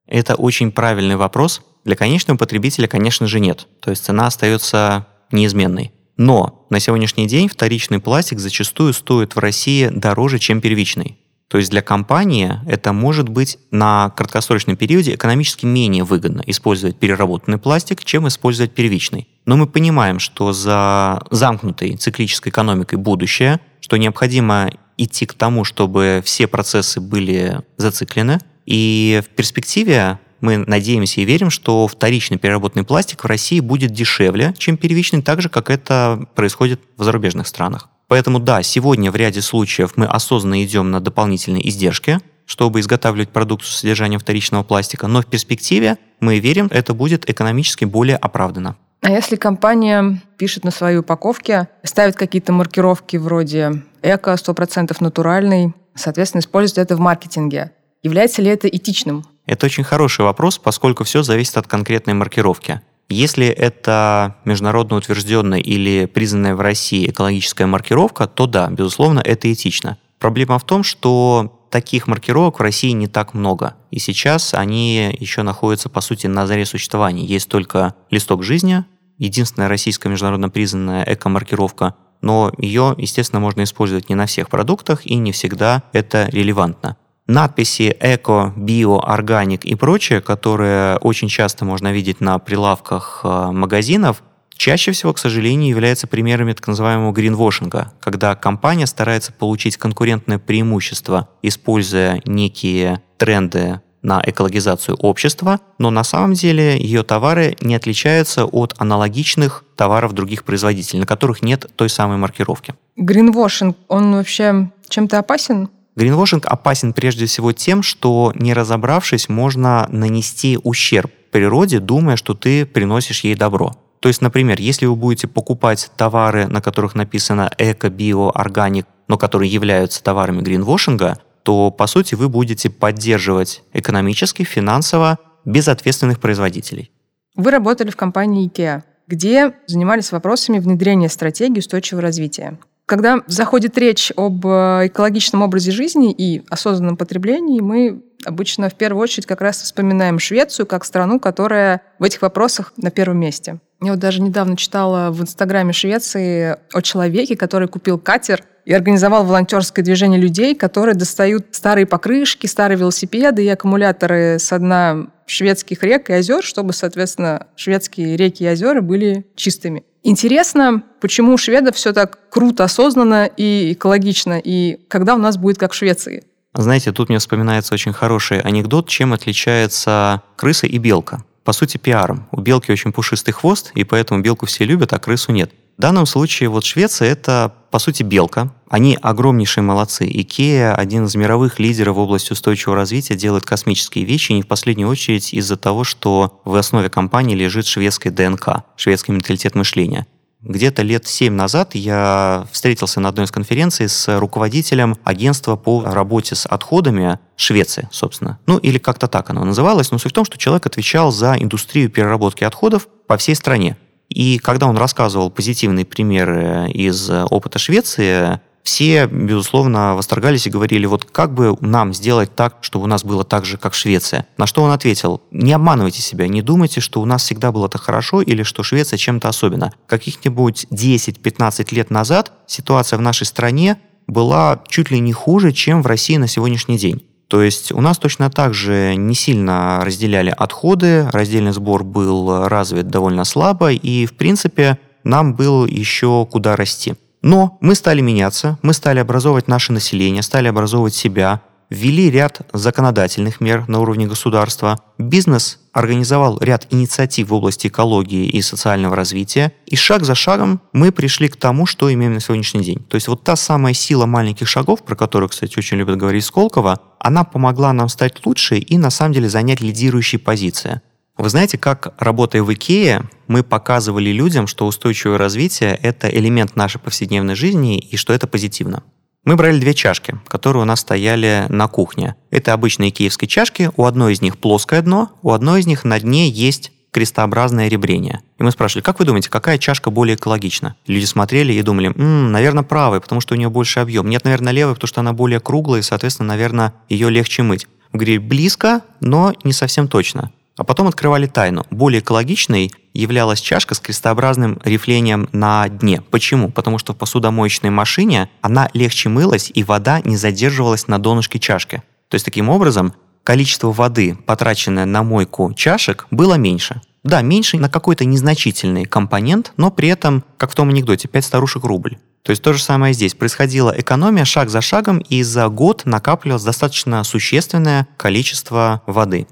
Это 0.07 0.35
очень 0.35 0.73
правильный 0.73 1.17
вопрос. 1.17 1.63
Для 1.85 1.97
конечного 1.97 2.39
потребителя, 2.39 2.87
конечно 2.87 3.27
же, 3.27 3.41
нет. 3.41 3.67
То 3.81 3.91
есть 3.91 4.05
цена 4.05 4.27
остается 4.27 5.07
неизменной. 5.31 5.93
Но 6.17 6.67
на 6.71 6.81
сегодняшний 6.81 7.27
день 7.27 7.49
вторичный 7.49 8.01
пластик 8.01 8.39
зачастую 8.39 8.93
стоит 8.93 9.35
в 9.35 9.39
России 9.39 9.89
дороже, 9.89 10.39
чем 10.39 10.61
первичный. 10.61 11.19
То 11.49 11.59
есть 11.59 11.71
для 11.71 11.83
компании 11.83 12.53
это 12.67 12.93
может 12.93 13.29
быть 13.29 13.59
на 13.71 14.11
краткосрочном 14.11 14.77
периоде 14.77 15.15
экономически 15.15 15.67
менее 15.67 16.05
выгодно 16.05 16.43
использовать 16.47 16.99
переработанный 16.99 17.59
пластик, 17.59 18.05
чем 18.05 18.27
использовать 18.29 18.73
первичный. 18.73 19.29
Но 19.47 19.57
мы 19.57 19.67
понимаем, 19.67 20.19
что 20.19 20.53
за 20.53 21.23
замкнутой 21.31 21.97
циклической 21.97 22.51
экономикой 22.51 22.97
будущее, 22.97 23.61
что 23.81 23.97
необходимо 23.97 24.71
идти 24.97 25.27
к 25.27 25.35
тому, 25.35 25.65
чтобы 25.65 26.23
все 26.25 26.47
процессы 26.47 27.01
были 27.01 27.61
зациклены. 27.77 28.41
И 28.65 29.21
в 29.25 29.29
перспективе 29.35 30.19
мы 30.41 30.59
надеемся 30.59 31.21
и 31.21 31.25
верим, 31.25 31.51
что 31.51 31.87
вторичный 31.89 32.39
переработанный 32.39 32.85
пластик 32.85 33.25
в 33.25 33.27
России 33.27 33.61
будет 33.61 33.93
дешевле, 33.93 34.55
чем 34.57 34.77
первичный, 34.77 35.23
так 35.23 35.41
же, 35.43 35.49
как 35.49 35.71
это 35.71 36.27
происходит 36.35 36.81
в 36.97 37.05
зарубежных 37.05 37.47
странах. 37.47 37.89
Поэтому 38.09 38.39
да, 38.39 38.63
сегодня 38.63 39.11
в 39.11 39.17
ряде 39.17 39.41
случаев 39.41 39.93
мы 39.97 40.07
осознанно 40.07 40.63
идем 40.63 40.91
на 40.91 41.01
дополнительные 41.01 41.67
издержки, 41.69 42.21
чтобы 42.47 42.81
изготавливать 42.81 43.31
продукцию 43.31 43.73
с 43.73 43.79
содержанием 43.79 44.21
вторичного 44.21 44.63
пластика, 44.63 45.07
но 45.07 45.23
в 45.23 45.27
перспективе 45.27 45.97
мы 46.21 46.39
верим, 46.39 46.69
это 46.71 46.93
будет 46.93 47.29
экономически 47.29 47.87
более 47.87 48.17
оправдано. 48.17 48.77
А 49.05 49.11
если 49.11 49.37
компания 49.37 50.23
пишет 50.39 50.65
на 50.65 50.71
своей 50.71 50.97
упаковке, 50.97 51.69
ставит 51.83 52.17
какие-то 52.17 52.55
маркировки 52.55 53.19
вроде 53.19 53.83
эко, 54.03 54.33
100% 54.33 54.97
натуральный, 55.01 55.75
соответственно, 55.95 56.41
использует 56.41 56.79
это 56.79 56.97
в 56.97 57.01
маркетинге, 57.01 57.73
является 58.03 58.41
ли 58.41 58.49
это 58.49 58.67
этичным? 58.67 59.27
Это 59.45 59.67
очень 59.67 59.85
хороший 59.85 60.25
вопрос, 60.25 60.57
поскольку 60.57 61.05
все 61.05 61.23
зависит 61.23 61.59
от 61.59 61.67
конкретной 61.67 62.15
маркировки. 62.15 62.81
Если 63.11 63.47
это 63.47 64.37
международно 64.47 64.97
утвержденная 64.97 65.61
или 65.61 66.07
признанная 66.07 66.55
в 66.55 66.63
России 66.63 67.11
экологическая 67.11 67.67
маркировка, 67.67 68.27
то 68.27 68.47
да, 68.47 68.69
безусловно, 68.71 69.21
это 69.21 69.53
этично. 69.53 69.99
Проблема 70.19 70.59
в 70.59 70.65
том, 70.65 70.83
что 70.83 71.61
таких 71.69 72.07
маркировок 72.07 72.59
в 72.59 72.63
России 72.63 72.93
не 72.93 73.09
так 73.09 73.35
много. 73.35 73.75
И 73.91 73.99
сейчас 73.99 74.55
они 74.55 75.15
еще 75.21 75.43
находятся, 75.43 75.91
по 75.91 76.01
сути, 76.01 76.27
на 76.27 76.47
заре 76.47 76.65
существования. 76.65 77.27
Есть 77.27 77.51
только 77.51 77.95
листок 78.11 78.43
жизни, 78.43 78.85
единственная 79.19 79.69
российская 79.69 80.09
международно 80.09 80.49
признанная 80.49 81.05
эко-маркировка, 81.05 81.95
но 82.21 82.53
ее, 82.59 82.95
естественно, 82.97 83.41
можно 83.41 83.63
использовать 83.65 84.09
не 84.09 84.15
на 84.15 84.27
всех 84.27 84.49
продуктах 84.49 85.05
и 85.07 85.15
не 85.17 85.33
всегда 85.33 85.83
это 85.93 86.29
релевантно. 86.31 86.97
Надписи 87.27 87.97
эко, 88.01 88.53
био, 88.57 89.01
органик 89.01 89.65
и 89.65 89.75
прочее, 89.75 90.21
которые 90.21 90.99
очень 90.99 91.29
часто 91.29 91.65
можно 91.65 91.91
видеть 91.93 92.21
на 92.21 92.39
прилавках 92.39 93.23
э, 93.25 93.51
магазинов, 93.51 94.23
чаще 94.57 94.93
всего, 94.93 95.15
к 95.15 95.19
сожалению, 95.19 95.71
являются 95.71 96.07
примерами 96.07 96.53
так 96.53 96.67
называемого 96.67 97.13
гринвошинга, 97.13 97.93
когда 98.01 98.35
компания 98.35 98.87
старается 98.87 99.33
получить 99.33 99.79
конкурентное 99.79 100.39
преимущество, 100.39 101.29
используя 101.43 102.21
некие 102.27 103.01
тренды 103.17 103.81
на 104.05 104.23
экологизацию 104.25 104.97
общества, 104.99 105.59
но 105.79 105.91
на 105.91 106.05
самом 106.05 106.35
деле 106.35 106.79
ее 106.79 107.03
товары 107.03 107.57
не 107.61 107.75
отличаются 107.75 108.45
от 108.45 108.75
аналогичных 108.79 109.65
товаров 109.75 110.13
других 110.13 110.45
производителей, 110.45 111.01
на 111.01 111.07
которых 111.07 111.43
нет 111.43 111.67
той 111.75 111.89
самой 111.89 112.19
маркировки. 112.19 112.75
Гринвошинг, 112.97 113.77
он 113.89 114.13
вообще 114.13 114.71
чем-то 114.89 115.19
опасен? 115.19 115.71
Гринвошинг 115.97 116.47
опасен 116.47 116.93
прежде 116.93 117.27
всего 117.27 117.53
тем, 117.53 117.83
что 117.83 118.33
не 118.35 118.53
разобравшись, 118.53 119.29
можно 119.29 119.87
нанести 119.91 120.59
ущерб 120.63 121.11
природе, 121.31 121.81
думая, 121.81 122.17
что 122.17 122.35
ты 122.35 122.67
приносишь 122.67 123.25
ей 123.25 123.35
добро. 123.35 123.73
То 124.01 124.09
есть, 124.09 124.21
например, 124.21 124.61
если 124.61 124.87
вы 124.87 124.97
будете 124.97 125.27
покупать 125.27 125.91
товары, 125.97 126.47
на 126.47 126.61
которых 126.61 126.95
написано 126.95 127.51
эко, 127.57 127.89
био, 127.89 128.31
органик, 128.31 128.87
но 129.09 129.17
которые 129.17 129.51
являются 129.51 130.03
товарами 130.03 130.43
гринвошинга, 130.43 131.19
то, 131.45 131.71
по 131.71 131.87
сути, 131.87 132.15
вы 132.17 132.29
будете 132.29 132.71
поддерживать 132.71 133.63
экономически, 133.73 134.43
финансово 134.43 135.19
безответственных 135.45 136.19
производителей. 136.19 136.91
Вы 137.37 137.51
работали 137.51 137.91
в 137.91 137.97
компании 137.97 138.51
IKEA, 138.51 138.83
где 139.07 139.55
занимались 139.67 140.11
вопросами 140.11 140.59
внедрения 140.59 141.09
стратегии 141.09 141.59
устойчивого 141.59 142.03
развития. 142.03 142.59
Когда 142.87 143.21
заходит 143.27 143.79
речь 143.79 144.13
об 144.17 144.47
э, 144.47 144.89
экологичном 144.89 145.43
образе 145.43 145.71
жизни 145.71 146.13
и 146.13 146.43
осознанном 146.51 146.97
потреблении, 146.97 147.61
мы 147.61 148.03
обычно 148.27 148.69
в 148.69 148.75
первую 148.75 149.03
очередь 149.03 149.27
как 149.27 149.41
раз 149.41 149.63
вспоминаем 149.63 150.19
Швецию 150.19 150.67
как 150.67 150.85
страну, 150.85 151.19
которая 151.19 151.83
в 151.99 152.05
этих 152.05 152.23
вопросах 152.23 152.73
на 152.77 152.91
первом 152.91 153.19
месте. 153.19 153.59
Я 153.83 153.93
вот 153.93 154.01
даже 154.01 154.23
недавно 154.23 154.57
читала 154.57 155.11
в 155.11 155.21
Инстаграме 155.21 155.73
Швеции 155.73 156.57
о 156.73 156.83
человеке, 156.83 157.37
который 157.37 157.69
купил 157.69 157.99
катер 157.99 158.45
и 158.65 158.73
организовал 158.73 159.25
волонтерское 159.25 159.85
движение 159.85 160.21
людей, 160.21 160.55
которые 160.55 160.95
достают 160.95 161.47
старые 161.53 161.87
покрышки, 161.87 162.47
старые 162.47 162.79
велосипеды 162.79 163.45
и 163.45 163.49
аккумуляторы 163.49 164.39
с 164.39 164.59
дна 164.59 165.07
шведских 165.27 165.83
рек 165.83 166.11
и 166.11 166.13
озер, 166.13 166.43
чтобы, 166.43 166.73
соответственно, 166.73 167.47
шведские 167.57 168.17
реки 168.17 168.45
и 168.45 168.49
озера 168.49 168.81
были 168.81 169.27
чистыми. 169.37 169.85
Интересно, 170.03 170.83
почему 171.01 171.33
у 171.33 171.39
шведов 171.39 171.77
все 171.77 171.93
так 171.93 172.19
круто, 172.29 172.65
осознанно 172.65 173.25
и 173.25 173.73
экологично, 173.73 174.39
и 174.39 174.79
когда 174.89 175.15
у 175.15 175.19
нас 175.19 175.39
будет 175.39 175.57
как 175.57 175.73
в 175.73 175.75
Швеции? 175.75 176.25
Знаете, 176.55 176.93
тут 176.93 177.09
мне 177.09 177.19
вспоминается 177.19 177.75
очень 177.75 177.93
хороший 177.93 178.41
анекдот, 178.41 178.89
чем 178.89 179.13
отличается 179.13 180.23
крыса 180.37 180.67
и 180.67 180.79
белка. 180.79 181.25
По 181.43 181.53
сути, 181.53 181.79
пиаром. 181.79 182.27
У 182.33 182.41
белки 182.41 182.71
очень 182.71 182.93
пушистый 182.93 183.35
хвост, 183.35 183.73
и 183.75 183.85
поэтому 183.85 184.21
белку 184.21 184.47
все 184.47 184.65
любят, 184.65 184.93
а 184.93 184.99
крысу 184.99 185.33
нет. 185.33 185.51
В 185.77 185.81
данном 185.81 186.07
случае 186.07 186.49
вот 186.49 186.65
Швеция– 186.65 187.09
это, 187.11 187.53
по 187.75 187.81
сути, 187.81 188.05
белка. 188.05 188.53
Они 188.69 188.97
огромнейшие 189.03 189.65
молодцы. 189.65 190.09
Икея– 190.09 190.73
один 190.77 191.07
из 191.07 191.17
мировых 191.17 191.59
лидеров 191.59 191.97
в 191.97 191.99
области 191.99 192.31
устойчивого 192.31 192.77
развития, 192.77 193.17
делает 193.17 193.45
космические 193.45 194.05
вещи, 194.05 194.31
не 194.31 194.43
в 194.43 194.47
последнюю 194.47 194.89
очередь 194.89 195.35
из-за 195.35 195.57
того, 195.57 195.83
что 195.83 196.41
в 196.45 196.55
основе 196.55 196.89
компании 196.89 197.35
лежит 197.35 197.67
шведская 197.67 198.11
ДНК, 198.11 198.63
шведский 198.77 199.11
менталитет 199.11 199.57
мышления. 199.57 200.07
Где-то 200.41 200.83
лет 200.83 201.09
семь 201.09 201.33
назад 201.33 201.75
я 201.75 202.47
встретился 202.53 203.01
на 203.01 203.09
одной 203.09 203.25
из 203.25 203.33
конференций 203.33 203.89
с 203.89 204.21
руководителем 204.21 204.97
агентства 205.03 205.57
по 205.57 205.83
работе 205.85 206.37
с 206.37 206.47
отходами 206.47 207.19
Швеции, 207.37 207.89
собственно. 207.91 208.39
Ну, 208.47 208.59
или 208.59 208.79
как-то 208.79 209.09
так 209.09 209.31
оно 209.31 209.45
называлось. 209.45 209.91
Но 209.91 209.99
суть 209.99 210.13
в 210.13 210.15
том, 210.15 210.25
что 210.25 210.39
человек 210.39 210.67
отвечал 210.67 211.11
за 211.11 211.35
индустрию 211.37 211.91
переработки 211.91 212.45
отходов 212.45 212.87
по 213.09 213.17
всей 213.17 213.35
стране. 213.35 213.77
И 214.09 214.39
когда 214.39 214.67
он 214.67 214.77
рассказывал 214.77 215.31
позитивные 215.31 215.85
примеры 215.85 216.71
из 216.71 217.11
опыта 217.11 217.59
Швеции, 217.59 218.41
все, 218.65 219.07
безусловно, 219.07 219.95
восторгались 219.95 220.47
и 220.47 220.51
говорили, 220.51 220.87
вот 220.87 221.05
как 221.05 221.35
бы 221.35 221.55
нам 221.61 221.93
сделать 221.93 222.35
так, 222.35 222.57
чтобы 222.63 222.87
у 222.87 222.89
нас 222.89 223.05
было 223.05 223.23
так 223.23 223.45
же, 223.45 223.59
как 223.59 223.75
Швеция. 223.75 224.27
На 224.39 224.47
что 224.47 224.63
он 224.63 224.71
ответил, 224.71 225.21
не 225.31 225.53
обманывайте 225.53 226.01
себя, 226.01 226.27
не 226.29 226.41
думайте, 226.41 226.81
что 226.81 227.03
у 227.03 227.05
нас 227.05 227.23
всегда 227.23 227.53
было 227.53 227.69
так 227.69 227.83
хорошо 227.83 228.23
или 228.23 228.43
что 228.43 228.63
Швеция 228.63 228.97
чем-то 228.97 229.29
особенно. 229.29 229.73
Каких-нибудь 229.87 230.67
10-15 230.71 231.75
лет 231.75 231.91
назад 231.91 232.33
ситуация 232.47 232.99
в 232.99 233.03
нашей 233.03 233.27
стране 233.27 233.77
была 234.07 234.63
чуть 234.67 234.91
ли 234.91 234.99
не 234.99 235.13
хуже, 235.13 235.53
чем 235.53 235.83
в 235.83 235.87
России 235.87 236.17
на 236.17 236.27
сегодняшний 236.27 236.79
день. 236.79 237.05
То 237.29 237.43
есть 237.43 237.73
у 237.73 237.81
нас 237.81 237.99
точно 237.99 238.31
так 238.31 238.55
же 238.55 238.95
не 238.97 239.15
сильно 239.15 239.81
разделяли 239.83 240.35
отходы, 240.37 241.09
раздельный 241.11 241.53
сбор 241.53 241.85
был 241.85 242.47
развит 242.49 242.89
довольно 242.89 243.25
слабо, 243.25 243.73
и, 243.73 244.07
в 244.07 244.15
принципе, 244.15 244.79
нам 245.05 245.35
было 245.35 245.67
еще 245.67 246.27
куда 246.31 246.57
расти. 246.57 246.95
Но 247.23 247.57
мы 247.61 247.75
стали 247.75 248.03
меняться, 248.03 248.59
мы 248.61 248.75
стали 248.75 248.99
образовывать 248.99 249.49
наше 249.49 249.73
население, 249.73 250.23
стали 250.23 250.49
образовывать 250.49 250.95
себя, 250.95 251.41
ввели 251.71 252.11
ряд 252.11 252.43
законодательных 252.53 253.41
мер 253.41 253.65
на 253.69 253.81
уровне 253.81 254.07
государства, 254.07 254.81
бизнес 254.99 255.59
организовал 255.73 256.39
ряд 256.41 256.69
инициатив 256.71 257.29
в 257.29 257.35
области 257.35 257.67
экологии 257.67 258.29
и 258.29 258.41
социального 258.43 258.95
развития, 258.95 259.53
и 259.67 259.77
шаг 259.77 260.05
за 260.05 260.15
шагом 260.15 260.61
мы 260.73 260.93
пришли 260.93 261.29
к 261.29 261.37
тому, 261.37 261.67
что 261.67 261.93
имеем 261.93 262.15
на 262.15 262.21
сегодняшний 262.21 262.63
день. 262.63 262.79
То 262.89 262.95
есть 262.95 263.09
вот 263.09 263.25
та 263.25 263.35
самая 263.35 263.75
сила 263.75 264.07
маленьких 264.07 264.49
шагов, 264.49 264.85
про 264.85 264.95
которую, 264.95 265.29
кстати, 265.29 265.59
очень 265.59 265.77
любят 265.77 265.97
говорить 265.97 266.25
Сколково, 266.25 266.81
она 267.01 267.25
помогла 267.25 267.73
нам 267.73 267.89
стать 267.89 268.25
лучше 268.25 268.59
и 268.59 268.79
на 268.79 268.91
самом 268.91 269.15
деле 269.15 269.29
занять 269.29 269.61
лидирующие 269.61 270.21
позиции. 270.21 270.81
Вы 271.17 271.29
знаете, 271.29 271.59
как 271.59 271.95
работая 271.99 272.43
в 272.43 272.53
Икее, 272.53 273.09
мы 273.29 273.45
показывали 273.45 274.11
людям, 274.11 274.47
что 274.49 274.67
устойчивое 274.67 275.17
развитие– 275.17 275.79
это 275.83 276.09
элемент 276.09 276.57
нашей 276.57 276.81
повседневной 276.81 277.37
жизни 277.37 277.79
и 277.79 277.97
что 277.97 278.13
это 278.13 278.27
позитивно. 278.27 278.83
Мы 279.25 279.37
брали 279.37 279.59
две 279.59 279.73
чашки, 279.73 280.19
которые 280.29 280.63
у 280.63 280.67
нас 280.67 280.81
стояли 280.81 281.47
на 281.49 281.67
кухне. 281.67 282.15
Это 282.31 282.53
обычные 282.53 282.91
киевские 282.91 283.27
чашки, 283.27 283.71
у 283.77 283.87
одной 283.87 284.13
из 284.13 284.21
них 284.21 284.37
плоское 284.37 284.83
дно, 284.83 285.13
у 285.23 285.31
одной 285.33 285.61
из 285.61 285.67
них 285.67 285.85
на 285.85 285.99
дне 285.99 286.29
есть 286.29 286.73
крестообразное 286.91 287.69
ребрение. 287.69 288.21
И 288.39 288.43
мы 288.43 288.51
спрашивали, 288.51 288.85
как 288.85 288.99
вы 288.99 289.07
думаете, 289.07 289.31
какая 289.31 289.57
чашка 289.57 289.91
более 289.91 290.17
экологична? 290.17 290.77
Люди 290.87 291.07
смотрели 291.07 291.55
и 291.55 291.63
думали, 291.63 291.89
м-м, 291.89 292.33
наверное, 292.33 292.63
правая, 292.63 293.01
потому 293.01 293.23
что 293.23 293.35
у 293.35 293.39
нее 293.39 293.49
больше 293.49 293.81
объем. 293.81 294.09
Нет, 294.09 294.25
наверное, 294.25 294.53
левая, 294.53 294.75
потому 294.75 294.89
что 294.89 295.01
она 295.01 295.13
более 295.15 295.41
круглая, 295.41 295.81
и, 295.81 295.83
соответственно, 295.83 296.29
наверное, 296.29 296.75
ее 296.89 297.09
легче 297.11 297.43
мыть. 297.43 297.67
Мы 297.93 297.99
говорили, 297.99 298.19
близко, 298.19 298.83
но 299.01 299.35
не 299.43 299.53
совсем 299.53 299.89
точно. 299.89 300.31
А 300.57 300.65
потом 300.65 300.87
открывали 300.87 301.27
тайну. 301.27 301.65
Более 301.71 302.01
экологичной 302.01 302.71
являлась 302.93 303.41
чашка 303.41 303.75
с 303.75 303.81
крестообразным 303.81 304.61
рифлением 304.65 305.29
на 305.33 305.69
дне. 305.69 306.01
Почему? 306.11 306.51
Потому 306.51 306.79
что 306.79 306.93
в 306.93 306.97
посудомоечной 306.97 307.71
машине 307.71 308.31
она 308.41 308.71
легче 308.73 309.09
мылась, 309.09 309.51
и 309.53 309.65
вода 309.65 310.01
не 310.01 310.17
задерживалась 310.17 310.87
на 310.87 310.99
донышке 310.99 311.39
чашки. 311.41 311.83
То 312.09 312.15
есть 312.15 312.25
таким 312.25 312.49
образом 312.49 312.95
количество 313.25 313.73
воды, 313.73 314.17
потраченное 314.27 314.85
на 314.85 315.03
мойку 315.03 315.53
чашек, 315.55 316.07
было 316.11 316.35
меньше. 316.35 316.81
Да, 317.03 317.21
меньше 317.21 317.59
на 317.59 317.69
какой-то 317.69 318.05
незначительный 318.05 318.85
компонент, 318.85 319.53
но 319.57 319.71
при 319.71 319.89
этом, 319.89 320.25
как 320.39 320.53
в 320.53 320.55
том 320.55 320.71
анекдоте, 320.71 321.09
5 321.09 321.25
старушек 321.25 321.65
рубль. 321.65 321.99
То 322.23 322.31
есть 322.31 322.43
то 322.43 322.55
же 322.55 322.63
самое 322.63 322.95
здесь. 322.95 323.15
Происходила 323.15 323.75
экономия 323.77 324.25
шаг 324.25 324.49
за 324.49 324.63
шагом, 324.63 324.99
и 324.99 325.23
за 325.23 325.49
год 325.49 325.83
накапливалось 325.85 326.45
достаточно 326.45 327.05
существенное 327.05 327.87
количество 327.99 328.83
воды. 328.87 329.27